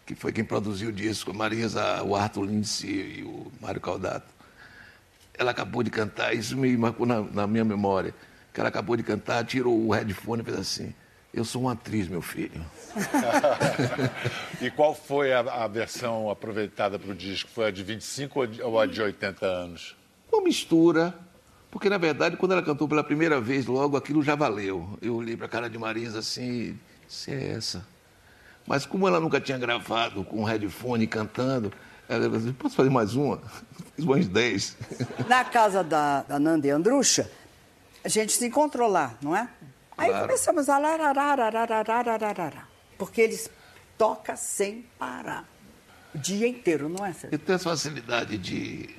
que 0.05 0.13
foi 0.13 0.31
quem 0.31 0.43
produziu 0.43 0.89
o 0.89 0.91
disco, 0.91 1.31
a 1.31 1.33
Marisa, 1.33 2.03
o 2.03 2.15
Arthur 2.15 2.43
Lindsay 2.43 3.19
e 3.19 3.23
o 3.23 3.51
Mário 3.59 3.81
Caldato 3.81 4.37
ela 5.37 5.51
acabou 5.51 5.83
de 5.83 5.91
cantar, 5.91 6.33
isso 6.33 6.57
me 6.57 6.75
marcou 6.75 7.05
na, 7.05 7.21
na 7.21 7.47
minha 7.47 7.63
memória, 7.63 8.13
que 8.53 8.59
ela 8.59 8.69
acabou 8.69 8.97
de 8.97 9.03
cantar, 9.03 9.45
tirou 9.45 9.79
o 9.79 9.93
headphone 9.93 10.41
e 10.41 10.45
fez 10.45 10.57
assim, 10.57 10.93
eu 11.33 11.45
sou 11.45 11.61
uma 11.61 11.73
atriz, 11.73 12.07
meu 12.07 12.21
filho. 12.21 12.65
e 14.61 14.71
qual 14.71 14.95
foi 14.95 15.33
a, 15.33 15.39
a 15.39 15.67
versão 15.67 16.29
aproveitada 16.29 16.97
para 16.97 17.11
o 17.11 17.15
disco? 17.15 17.49
Foi 17.49 17.67
a 17.67 17.71
de 17.71 17.83
25 17.83 18.39
ou 18.63 18.79
a 18.79 18.85
de 18.85 19.01
80 19.01 19.45
anos? 19.45 19.95
Uma 20.31 20.41
mistura, 20.41 21.13
porque 21.69 21.89
na 21.89 21.97
verdade, 21.97 22.37
quando 22.37 22.53
ela 22.53 22.63
cantou 22.63 22.87
pela 22.87 23.03
primeira 23.03 23.39
vez, 23.39 23.65
logo 23.65 23.97
aquilo 23.97 24.23
já 24.23 24.35
valeu. 24.35 24.97
Eu 25.01 25.15
olhei 25.15 25.35
para 25.37 25.45
a 25.45 25.49
cara 25.49 25.69
de 25.69 25.77
Marisa 25.77 26.19
assim, 26.19 26.77
se 27.07 27.31
é 27.31 27.51
essa. 27.51 27.85
Mas 28.65 28.85
como 28.85 29.07
ela 29.07 29.19
nunca 29.19 29.39
tinha 29.39 29.57
gravado 29.57 30.23
com 30.23 30.41
um 30.41 30.43
headphone 30.43 31.07
cantando, 31.07 31.71
ela 32.09 32.29
disse, 32.29 32.51
posso 32.53 32.75
fazer 32.75 32.89
mais 32.89 33.15
uma? 33.15 33.41
Fiz 33.95 34.05
umas 34.05 34.27
dez. 34.27 34.77
Na 35.27 35.43
casa 35.45 35.83
da, 35.83 36.23
da 36.23 36.39
Nanda 36.39 36.67
e 36.67 36.69
Andrucha, 36.69 37.29
a 38.03 38.09
gente 38.09 38.33
se 38.33 38.45
encontrou 38.45 38.89
lá, 38.89 39.17
não 39.21 39.35
é? 39.35 39.49
Aí 39.97 40.09
claro. 40.09 40.27
começamos 40.27 40.69
a 40.69 40.77
larararararararararara, 40.77 42.67
porque 42.97 43.21
eles 43.21 43.49
tocam 43.97 44.37
sem 44.37 44.85
parar. 44.99 45.49
O 46.13 46.17
dia 46.19 46.47
inteiro, 46.47 46.87
não 46.87 47.05
é, 47.05 47.13
Sérgio? 47.13 47.29
Eu 47.31 47.39
tenho 47.39 47.55
essa 47.55 47.69
facilidade 47.69 48.37
de... 48.37 48.95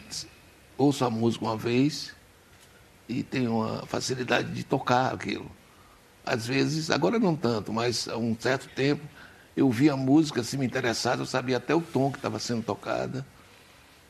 Ouço 0.76 1.04
a 1.04 1.10
música 1.10 1.44
uma 1.44 1.56
vez 1.56 2.14
e 3.08 3.22
tenho 3.22 3.56
uma 3.56 3.86
facilidade 3.86 4.52
de 4.52 4.64
tocar 4.64 5.14
aquilo. 5.14 5.50
Às 6.24 6.46
vezes, 6.46 6.90
agora 6.90 7.18
não 7.18 7.34
tanto, 7.34 7.72
mas 7.72 8.06
há 8.08 8.16
um 8.16 8.36
certo 8.38 8.68
tempo 8.74 9.02
eu 9.56 9.70
via 9.70 9.94
a 9.94 9.96
música, 9.96 10.44
se 10.44 10.56
me 10.56 10.66
interessasse, 10.66 11.18
eu 11.18 11.26
sabia 11.26 11.56
até 11.56 11.74
o 11.74 11.80
tom 11.80 12.12
que 12.12 12.18
estava 12.18 12.38
sendo 12.38 12.62
tocada. 12.62 13.26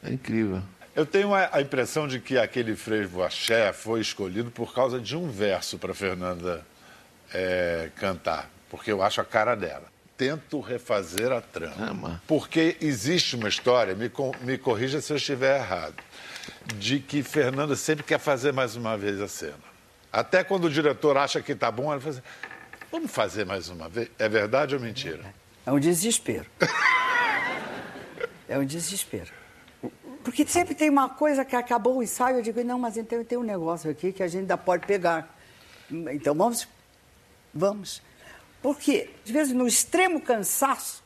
É 0.03 0.13
incrível. 0.13 0.63
Eu 0.95 1.07
tenho 1.07 1.33
a 1.33 1.61
impressão 1.61 2.09
de 2.09 2.19
que 2.19 2.37
aquele 2.37 2.75
frevo 2.75 3.23
axé 3.23 3.73
foi 3.73 4.01
escolhido 4.01 4.51
por 4.51 4.75
causa 4.75 4.99
de 4.99 5.17
um 5.17 5.31
verso 5.31 5.79
para 5.79 5.95
Fernanda 5.95 6.67
é, 7.33 7.91
cantar, 7.97 8.51
porque 8.71 8.91
eu 8.91 9.03
acho 9.03 9.21
a 9.21 9.25
cara 9.25 9.55
dela. 9.55 9.85
Tento 10.17 10.61
refazer 10.61 11.31
a 11.31 11.41
trama. 11.41 12.21
Porque 12.27 12.77
existe 12.81 13.37
uma 13.37 13.49
história, 13.49 13.95
me, 13.95 14.11
me 14.41 14.59
corrija 14.59 15.01
se 15.01 15.13
eu 15.13 15.17
estiver 15.17 15.61
errado, 15.61 15.95
de 16.75 16.99
que 16.99 17.23
Fernanda 17.23 17.77
sempre 17.77 18.05
quer 18.05 18.19
fazer 18.19 18.53
mais 18.53 18.75
uma 18.75 18.97
vez 18.97 19.21
a 19.21 19.29
cena. 19.29 19.69
Até 20.13 20.43
quando 20.43 20.65
o 20.65 20.71
diretor 20.71 21.17
acha 21.17 21.41
que 21.41 21.53
está 21.53 21.71
bom, 21.71 21.93
ela 21.93 22.01
fala 22.01 22.15
assim, 22.15 22.23
Vamos 22.91 23.11
fazer 23.11 23.45
mais 23.45 23.69
uma 23.69 23.89
vez? 23.89 24.11
É 24.19 24.29
verdade 24.29 24.75
ou 24.75 24.81
mentira? 24.81 25.23
É 25.67 25.71
um 25.71 25.79
desespero. 25.79 26.47
é 28.49 28.59
um 28.59 28.65
desespero. 28.65 29.31
Porque 30.25 30.47
sempre 30.47 30.75
tem 30.75 30.89
uma 30.89 31.09
coisa 31.09 31.45
que 31.45 31.55
acabou 31.55 31.99
o 31.99 32.03
ensaio, 32.03 32.39
eu 32.39 32.43
digo, 32.43 32.63
não, 32.65 32.79
mas 32.79 32.97
então 32.97 33.23
tem 33.23 33.37
um 33.37 33.43
negócio 33.43 33.91
aqui 33.91 34.13
que 34.13 34.23
a 34.23 34.27
gente 34.27 34.41
ainda 34.41 34.57
pode 34.57 34.87
pegar. 34.87 35.37
Então 35.91 36.35
vamos, 36.35 36.67
vamos. 37.53 38.03
Porque, 38.63 39.11
às 39.25 39.31
vezes, 39.31 39.53
no 39.53 39.67
extremo 39.67 40.21
cansaço, 40.21 41.03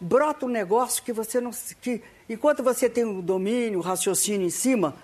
brota 0.00 0.46
um 0.46 0.50
negócio 0.50 1.02
que 1.02 1.12
você 1.12 1.40
não. 1.40 1.50
que 1.80 2.02
enquanto 2.28 2.62
você 2.62 2.88
tem 2.88 3.04
o 3.04 3.22
domínio, 3.22 3.78
o 3.78 3.82
raciocínio 3.82 4.46
em 4.46 4.50
cima, 4.50 4.94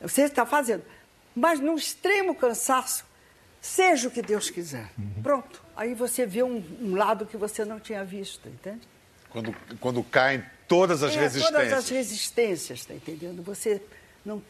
você 0.00 0.22
está 0.22 0.44
fazendo. 0.44 0.82
Mas 1.34 1.60
no 1.60 1.76
extremo 1.76 2.34
cansaço, 2.34 3.04
Seja 3.64 4.08
o 4.08 4.10
que 4.10 4.20
Deus 4.20 4.50
quiser. 4.50 4.90
Uhum. 4.98 5.22
Pronto. 5.22 5.62
Aí 5.74 5.94
você 5.94 6.26
vê 6.26 6.42
um, 6.42 6.62
um, 6.82 6.94
lado 6.94 7.24
que 7.24 7.34
você 7.34 7.64
não 7.64 7.80
tinha 7.80 8.04
visto, 8.04 8.46
entende? 8.46 8.86
Quando, 9.30 9.56
quando 9.80 10.04
caem 10.04 10.44
todas 10.68 11.02
as 11.02 11.16
é, 11.16 11.20
resistências. 11.20 11.50
Todas 11.50 11.72
as 11.72 11.88
resistências, 11.88 12.80
está 12.80 12.92
entendendo? 12.92 13.42
Você 13.42 13.80
não. 14.22 14.42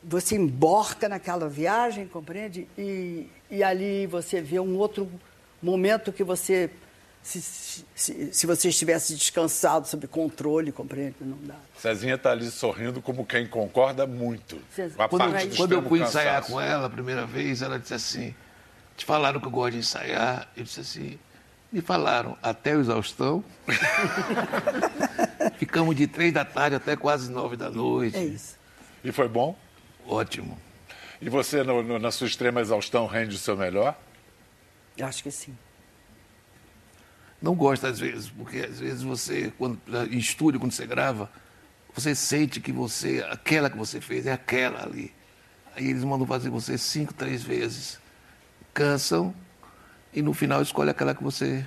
Você 0.00 0.36
emborca 0.36 1.08
naquela 1.08 1.48
viagem, 1.48 2.06
compreende? 2.06 2.68
E, 2.78 3.28
e 3.50 3.62
ali 3.62 4.06
você 4.06 4.40
vê 4.40 4.58
um 4.58 4.76
outro, 4.76 5.10
momento 5.62 6.12
que 6.12 6.22
você 6.22 6.70
se, 7.22 7.40
se, 7.40 8.32
se, 8.32 8.46
você 8.46 8.68
estivesse 8.68 9.14
descansado, 9.16 9.88
sob 9.88 10.06
controle, 10.06 10.70
compreende? 10.70 11.16
Não 11.20 11.38
dá. 11.42 11.56
Cezinha 11.76 12.14
está 12.14 12.30
ali 12.30 12.48
sorrindo 12.48 13.02
como 13.02 13.26
quem 13.26 13.48
concorda 13.48 14.06
muito. 14.06 14.56
Com 14.94 15.02
a 15.02 15.08
quando, 15.08 15.32
parte 15.32 15.56
quando 15.56 15.72
eu 15.72 15.82
fui 15.82 15.98
cansaço. 15.98 16.18
ensaiar 16.18 16.44
com 16.44 16.60
ela 16.60 16.86
a 16.86 16.90
primeira 16.90 17.26
vez, 17.26 17.62
ela 17.62 17.80
disse 17.80 17.94
assim: 17.94 18.32
te 18.96 19.04
falaram 19.04 19.40
que 19.40 19.46
eu 19.46 19.50
gosto 19.50 19.72
de 19.72 19.78
ensaiar? 19.78 20.48
Eu 20.56 20.62
disse 20.62 20.80
assim: 20.80 21.18
me 21.72 21.80
falaram 21.80 22.38
até 22.40 22.76
o 22.76 22.80
exaustão. 22.80 23.42
Ficamos 25.58 25.96
de 25.96 26.06
três 26.06 26.32
da 26.32 26.44
tarde 26.44 26.76
até 26.76 26.94
quase 26.94 27.28
nove 27.28 27.56
da 27.56 27.68
noite. 27.68 28.16
É 28.16 28.24
isso. 28.24 28.56
E 29.02 29.10
foi 29.10 29.26
bom? 29.26 29.58
Ótimo. 30.06 30.56
E 31.20 31.28
você, 31.28 31.62
no, 31.62 31.82
no, 31.82 31.98
na 31.98 32.10
sua 32.10 32.26
extrema 32.26 32.60
exaustão, 32.60 33.06
rende 33.06 33.34
o 33.34 33.38
seu 33.38 33.56
melhor? 33.56 33.98
Eu 34.96 35.06
acho 35.06 35.22
que 35.22 35.30
sim. 35.30 35.56
Não 37.40 37.54
gosto 37.54 37.86
às 37.86 37.98
vezes, 37.98 38.28
porque 38.28 38.58
às 38.58 38.80
vezes 38.80 39.02
você, 39.02 39.52
quando, 39.58 39.78
em 40.10 40.18
estúdio, 40.18 40.58
quando 40.58 40.72
você 40.72 40.86
grava, 40.86 41.30
você 41.94 42.14
sente 42.14 42.60
que 42.60 42.72
você, 42.72 43.24
aquela 43.30 43.70
que 43.70 43.76
você 43.76 44.00
fez 44.00 44.26
é 44.26 44.32
aquela 44.32 44.82
ali. 44.84 45.14
Aí 45.74 45.88
eles 45.88 46.04
mandam 46.04 46.26
fazer 46.26 46.50
você 46.50 46.78
cinco, 46.78 47.12
três 47.12 47.42
vezes. 47.42 47.98
Cansam 48.72 49.34
e 50.12 50.22
no 50.22 50.32
final 50.32 50.62
escolhe 50.62 50.90
aquela 50.90 51.14
que 51.14 51.22
você. 51.22 51.66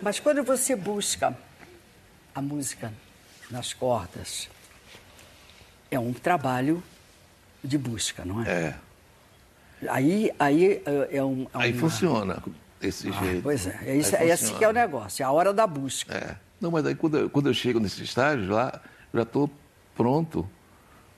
Mas 0.00 0.18
quando 0.18 0.42
você 0.42 0.74
busca 0.74 1.36
a 2.34 2.42
música 2.42 2.92
nas 3.50 3.72
cordas, 3.72 4.48
é 5.90 5.98
um 5.98 6.12
trabalho 6.12 6.82
de 7.62 7.78
busca, 7.78 8.24
não 8.24 8.42
é? 8.42 8.50
É. 8.50 8.74
Aí, 9.88 10.30
aí 10.38 10.82
é, 10.84 11.16
é 11.18 11.24
um. 11.24 11.46
É 11.54 11.58
aí 11.58 11.72
funciona 11.72 12.42
desse 12.80 13.08
ah, 13.08 13.12
jeito. 13.12 13.42
Pois 13.42 13.66
é, 13.66 13.78
é 13.84 13.96
esse, 13.96 14.16
esse 14.16 14.54
que 14.54 14.64
é 14.64 14.68
o 14.68 14.72
negócio, 14.72 15.22
é 15.22 15.26
a 15.26 15.30
hora 15.30 15.52
da 15.52 15.66
busca. 15.66 16.14
É. 16.14 16.36
Não, 16.60 16.70
mas 16.70 16.86
aí 16.86 16.94
quando 16.94 17.18
eu, 17.18 17.30
quando 17.30 17.48
eu 17.48 17.54
chego 17.54 17.80
nesse 17.80 18.02
estágio 18.02 18.50
lá, 18.50 18.80
já 19.12 19.22
estou 19.22 19.50
pronto 19.94 20.48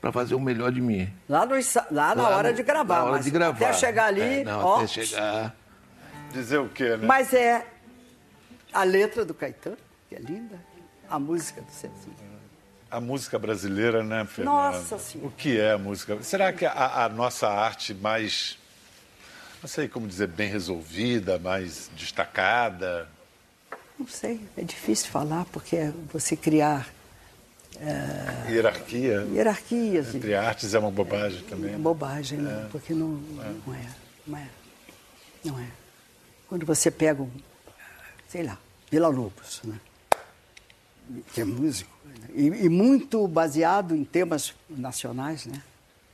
para 0.01 0.11
fazer 0.11 0.35
o 0.35 0.39
melhor 0.39 0.71
de 0.71 0.81
mim. 0.81 1.11
Lá, 1.27 1.45
no, 1.45 1.55
lá 1.91 2.15
na 2.15 2.21
lá 2.29 2.37
hora 2.37 2.49
no, 2.49 2.55
de 2.55 2.63
gravar. 2.63 2.95
Na 2.95 3.03
hora 3.05 3.23
de 3.23 3.29
gravar. 3.29 3.65
Até 3.65 3.73
chegar 3.73 4.05
ali, 4.05 4.21
é, 4.21 4.43
não, 4.43 4.63
ó, 4.63 4.77
até 4.77 4.87
chegar. 4.87 5.55
Dizer 6.31 6.57
o 6.57 6.69
quê, 6.69 6.97
né? 6.97 7.07
Mas 7.07 7.33
é 7.33 7.65
a 8.73 8.83
letra 8.83 9.23
do 9.23 9.33
Caetano, 9.33 9.77
que 10.09 10.15
é 10.15 10.19
linda, 10.19 10.59
a 11.09 11.17
música 11.17 11.61
do 11.61 11.71
Cezinho. 11.71 12.34
A 12.89 13.01
música 13.01 13.37
brasileira, 13.37 14.03
né, 14.03 14.25
Fernanda? 14.25 14.77
Nossa 14.77 14.97
Senhora. 14.97 15.27
O 15.27 15.31
que 15.31 15.59
é 15.59 15.71
a 15.73 15.77
música? 15.77 16.21
Será 16.21 16.53
que 16.53 16.65
a, 16.65 17.05
a 17.05 17.09
nossa 17.09 17.47
arte 17.49 17.93
mais 17.93 18.57
não 19.65 19.67
sei 19.67 19.87
como 19.87 20.07
dizer, 20.07 20.27
bem 20.27 20.47
resolvida, 20.47 21.39
mais 21.39 21.89
destacada? 21.97 23.09
Não 23.97 24.07
sei, 24.07 24.39
é 24.55 24.61
difícil 24.61 25.09
falar, 25.09 25.43
porque 25.45 25.91
você 26.13 26.35
criar. 26.35 26.87
É... 27.79 28.51
Hierarquia? 28.51 29.27
Hierarquias. 29.33 30.13
Entre 30.13 30.35
artes 30.35 30.75
é 30.75 30.77
uma 30.77 30.91
bobagem 30.91 31.41
também. 31.45 31.73
É 31.73 31.77
bobagem, 31.79 32.37
né? 32.37 32.69
porque 32.71 32.93
não 32.93 33.19
é. 33.41 33.53
não 33.65 33.73
é. 33.73 33.89
Não 34.27 34.37
é. 34.37 34.47
Não 35.43 35.59
é. 35.59 35.67
Quando 36.47 36.63
você 36.63 36.91
pega 36.91 37.23
um, 37.23 37.31
sei 38.27 38.43
lá, 38.43 38.59
Vila 38.91 39.07
Lobos, 39.07 39.61
né? 39.63 39.79
que 41.33 41.41
é 41.41 41.43
músico? 41.43 41.94
E, 42.33 42.47
e 42.47 42.69
muito 42.69 43.27
baseado 43.27 43.95
em 43.95 44.03
temas 44.03 44.53
nacionais, 44.69 45.45
né? 45.45 45.61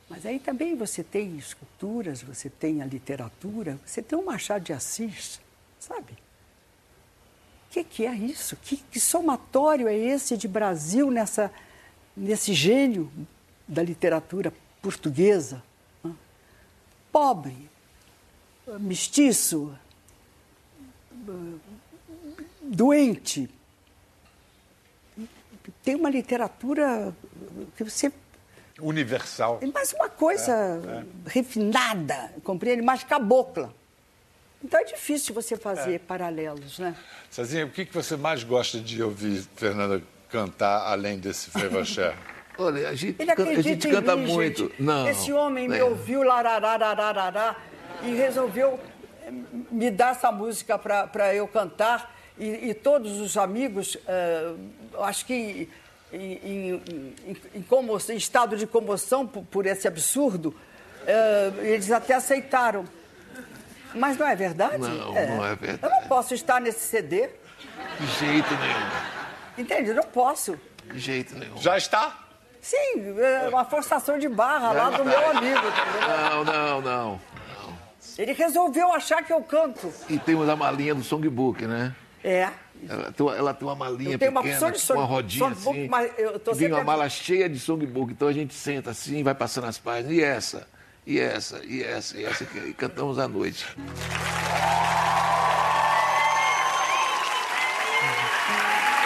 Mas 0.10 0.26
aí 0.26 0.40
também 0.40 0.76
você 0.76 1.04
tem 1.04 1.38
esculturas, 1.38 2.22
você 2.22 2.50
tem 2.50 2.82
a 2.82 2.86
literatura, 2.86 3.80
você 3.86 4.02
tem 4.02 4.20
o 4.20 4.26
Machado 4.26 4.66
de 4.66 4.74
Assis, 4.74 5.40
sabe? 5.80 6.12
O 6.12 7.72
que, 7.72 7.84
que, 7.84 8.06
é 8.06 8.14
isso? 8.14 8.58
Que, 8.58 8.76
que, 8.76 9.00
somatório 9.00 9.88
é 9.88 9.96
esse 9.96 10.36
de 10.36 10.50
Brasil 10.50 11.10
nessa, 11.10 11.50
nesse 12.16 12.54
gênio 12.54 13.10
da 13.66 13.82
literatura 13.82 14.54
portuguesa? 14.82 15.64
Pobre, 17.10 17.70
mestiço, 18.80 19.74
doente. 22.62 23.50
Tem 25.84 25.96
uma 25.96 26.10
literatura 26.10 27.14
que 27.76 27.84
você 27.84 28.12
universal. 28.80 29.60
Mas 29.74 29.94
uma 29.94 30.10
coisa 30.10 30.52
é, 30.52 30.98
é. 30.98 31.04
refinada, 31.28 32.34
compreende? 32.44 32.82
Mais 32.82 33.04
cabocla. 33.04 33.74
Então 34.64 34.80
é 34.80 34.84
difícil 34.84 35.34
você 35.34 35.56
fazer 35.56 35.96
é. 35.96 36.00
paralelos, 36.00 36.80
né? 36.80 36.96
Cezinha, 37.30 37.66
o 37.66 37.70
que 37.70 37.86
você 37.86 38.16
mais 38.16 38.44
gosta 38.44 38.80
de 38.80 39.02
ouvir 39.02 39.44
Fernanda 39.56 40.02
cantar 40.30 40.92
além 40.92 41.20
desse 41.20 41.50
Fevaché? 41.50 42.14
Olha, 42.58 42.90
a 42.90 42.96
gente, 42.96 43.22
Ele 43.22 43.32
a 43.32 43.62
gente 43.62 43.88
canta 43.88 44.16
mim, 44.16 44.28
muito. 44.28 44.64
Gente. 44.64 44.82
Não, 44.82 45.08
Esse 45.08 45.32
homem 45.32 45.68
me 45.68 45.78
é. 45.78 45.84
ouviu 45.84 46.22
lararararará 46.22 47.56
e 48.04 48.14
resolveu 48.14 48.80
eh, 49.24 49.32
me 49.72 49.90
dar 49.90 50.12
essa 50.12 50.32
música 50.32 50.78
para 50.78 51.34
eu 51.34 51.48
cantar. 51.48 52.21
E, 52.38 52.70
e, 52.70 52.74
todos 52.74 53.20
os 53.20 53.38
amigos, 53.38 53.96
uh, 53.96 55.04
acho 55.04 55.26
que 55.26 55.70
em, 56.12 56.18
em, 56.18 57.14
em, 57.54 57.66
em 58.10 58.16
estado 58.16 58.58
de 58.58 58.66
comoção 58.66 59.28
por, 59.28 59.44
por 59.44 59.66
esse 59.66 59.88
absurdo, 59.88 60.56
uh, 61.04 61.62
eles 61.62 61.92
até 61.92 62.16
aceitaram. 62.16 62.86
Mas 63.94 64.18
não 64.18 64.28
é 64.28 64.36
verdade? 64.36 64.78
Não, 64.78 65.18
é. 65.18 65.28
não 65.28 65.46
é 65.46 65.56
verdade. 65.56 65.80
Eu 65.82 66.02
não 66.02 66.08
posso 66.08 66.34
estar 66.34 66.62
nesse 66.62 66.88
CD. 66.88 67.30
De 68.00 68.08
jeito 68.20 68.50
nenhum. 68.56 68.90
Entende? 69.58 69.90
Eu 69.90 69.96
não 69.96 70.04
posso. 70.04 70.58
De 70.92 71.00
jeito 71.00 71.36
nenhum. 71.38 71.58
Já 71.58 71.78
está? 71.78 72.18
Sim, 72.62 73.20
é 73.20 73.50
uma 73.50 73.66
forçação 73.66 74.20
de 74.20 74.30
barra 74.30 74.72
lá 74.72 74.90
do 74.92 75.04
meu 75.04 75.30
amigo. 75.32 75.62
Não, 76.08 76.44
não, 76.44 76.82
não, 76.82 76.82
não. 76.82 77.22
Ele 78.18 78.34
resolveu 78.34 78.94
achar 78.94 79.24
que 79.24 79.34
eu 79.34 79.42
canto. 79.42 79.92
E 80.08 80.20
temos 80.20 80.48
a 80.48 80.56
malinha 80.56 80.94
do 80.94 81.04
songbook, 81.04 81.66
né? 81.66 81.96
É. 82.24 82.50
Ela 82.88 83.12
tem, 83.12 83.26
uma, 83.26 83.36
ela 83.36 83.54
tem 83.54 83.68
uma 83.68 83.76
malinha 83.76 84.18
pequena, 84.18 84.40
uma, 84.40 84.72
de 84.72 84.92
uma 84.92 85.06
rodinha 85.06 85.54
songbook, 85.54 85.70
assim. 85.70 85.88
Mas 85.88 86.12
eu 86.18 86.40
tô 86.40 86.54
vem 86.54 86.72
uma 86.72 86.84
mala 86.84 87.08
cheia 87.10 87.48
de 87.48 87.60
songbook. 87.60 88.12
Então 88.12 88.28
a 88.28 88.34
gente 88.34 88.54
senta 88.54 88.90
assim, 88.92 89.24
vai 89.24 89.36
passando 89.36 89.68
as 89.68 89.78
páginas. 89.78 90.14
E 90.14 90.24
essa, 90.24 90.68
e 91.06 91.20
essa, 91.20 91.64
e 91.64 91.84
essa, 91.84 92.18
e 92.18 92.26
essa. 92.26 92.44
E 92.44 92.74
cantamos 92.74 93.20
à 93.20 93.28
noite. 93.28 93.66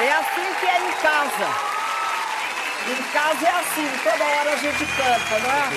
É 0.02 0.12
assim 0.12 0.60
que 0.60 0.66
é 0.66 0.90
em 0.90 0.92
casa. 1.02 1.76
Em 2.88 3.04
casa 3.12 3.48
é 3.48 3.60
assim, 3.60 3.90
toda 4.04 4.24
hora 4.24 4.54
a 4.54 4.58
gente 4.58 4.86
canta, 4.86 5.40
não 5.40 5.52
é? 5.52 5.70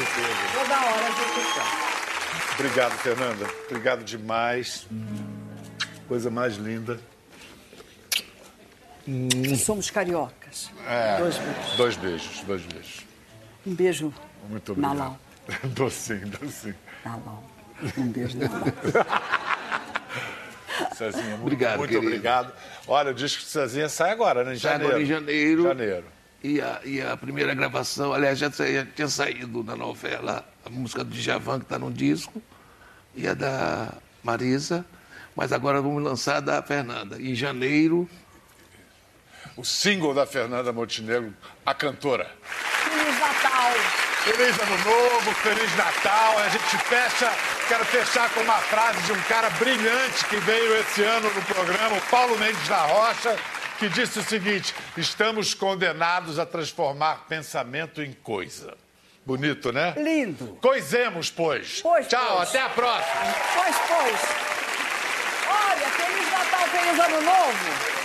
Toda 0.52 0.76
hora 0.76 1.06
a 1.06 1.10
gente 1.10 1.54
canta. 1.54 1.88
Obrigado, 2.54 2.92
Fernanda. 2.98 3.46
Obrigado 3.68 4.04
demais. 4.04 4.86
Coisa 6.06 6.30
mais 6.30 6.56
linda. 6.56 6.98
Hum. 9.08 9.56
Somos 9.56 9.90
cariocas. 9.90 10.70
É, 10.86 11.16
dois 11.16 11.38
beijos. 11.38 11.76
Dois 11.76 11.96
beijos, 11.96 12.40
dois 12.42 12.62
beijos. 12.62 13.06
Um 13.66 13.74
beijo. 13.74 14.12
Muito 14.50 14.72
obrigado. 14.72 14.94
Na 14.94 15.04
Lau. 15.04 15.18
docinho, 15.74 16.28
docinho. 16.28 16.74
Na 17.02 17.16
Lau. 17.16 17.42
Um 17.96 18.08
beijo 18.08 18.36
na 18.36 18.50
Lau. 18.50 18.64
Cezinha, 20.94 21.24
muito, 21.24 21.42
obrigado, 21.42 21.78
muito 21.78 21.98
obrigado. 21.98 22.52
Olha, 22.86 23.10
o 23.10 23.14
disco 23.14 23.42
de 23.42 23.48
Cezinha 23.48 23.88
sai 23.88 24.10
agora, 24.10 24.44
né? 24.44 24.54
Em 24.54 24.58
sai 24.58 24.72
janeiro. 24.72 24.92
Agora 24.92 25.02
em 25.02 25.06
janeiro. 25.06 25.62
Janeiro. 25.62 26.04
E 26.42 26.60
a, 26.60 26.80
e 26.84 27.00
a 27.00 27.16
primeira 27.16 27.54
gravação, 27.54 28.12
aliás, 28.12 28.38
já, 28.38 28.50
já 28.50 28.84
tinha 28.84 29.08
saído 29.08 29.64
na 29.64 29.74
novela 29.74 30.46
a 30.64 30.70
música 30.70 31.02
do 31.02 31.10
Djavan, 31.10 31.58
que 31.58 31.64
está 31.64 31.78
no 31.78 31.90
disco, 31.90 32.40
e 33.14 33.26
a 33.26 33.34
da 33.34 33.94
Marisa, 34.22 34.84
mas 35.34 35.52
agora 35.52 35.80
vamos 35.80 36.02
lançar 36.02 36.36
a 36.36 36.40
da 36.40 36.62
Fernanda. 36.62 37.20
Em 37.20 37.34
janeiro, 37.34 38.08
o 39.58 39.64
single 39.64 40.14
da 40.14 40.24
Fernanda 40.24 40.72
Montenegro, 40.72 41.34
a 41.66 41.74
cantora. 41.74 42.30
Feliz 42.84 43.18
Natal! 43.18 43.72
Feliz 44.22 44.58
Ano 44.60 44.78
Novo, 44.84 45.32
Feliz 45.34 45.76
Natal. 45.76 46.38
A 46.38 46.48
gente 46.48 46.78
fecha, 46.84 47.32
quero 47.66 47.84
fechar 47.86 48.30
com 48.30 48.40
uma 48.40 48.58
frase 48.58 49.02
de 49.02 49.12
um 49.12 49.20
cara 49.22 49.50
brilhante 49.50 50.24
que 50.26 50.36
veio 50.36 50.76
esse 50.76 51.02
ano 51.02 51.28
no 51.34 51.42
programa, 51.42 51.96
o 51.96 52.00
Paulo 52.02 52.38
Mendes 52.38 52.68
da 52.68 52.82
Rocha, 52.86 53.36
que 53.80 53.88
disse 53.88 54.20
o 54.20 54.22
seguinte: 54.22 54.72
estamos 54.96 55.54
condenados 55.54 56.38
a 56.38 56.46
transformar 56.46 57.26
pensamento 57.28 58.00
em 58.00 58.12
coisa. 58.12 58.76
Bonito, 59.26 59.72
né? 59.72 59.92
Lindo. 59.96 60.56
Coisemos, 60.62 61.30
pois. 61.30 61.80
Pois, 61.82 62.06
Tchau, 62.06 62.36
pois. 62.36 62.48
até 62.48 62.60
a 62.62 62.68
próxima. 62.68 63.34
Pois, 63.54 63.76
pois. 63.88 64.20
Olha, 65.48 65.86
Feliz 65.88 66.30
Natal, 66.30 66.68
Feliz 66.68 66.98
Ano 67.00 67.20
Novo. 67.22 67.97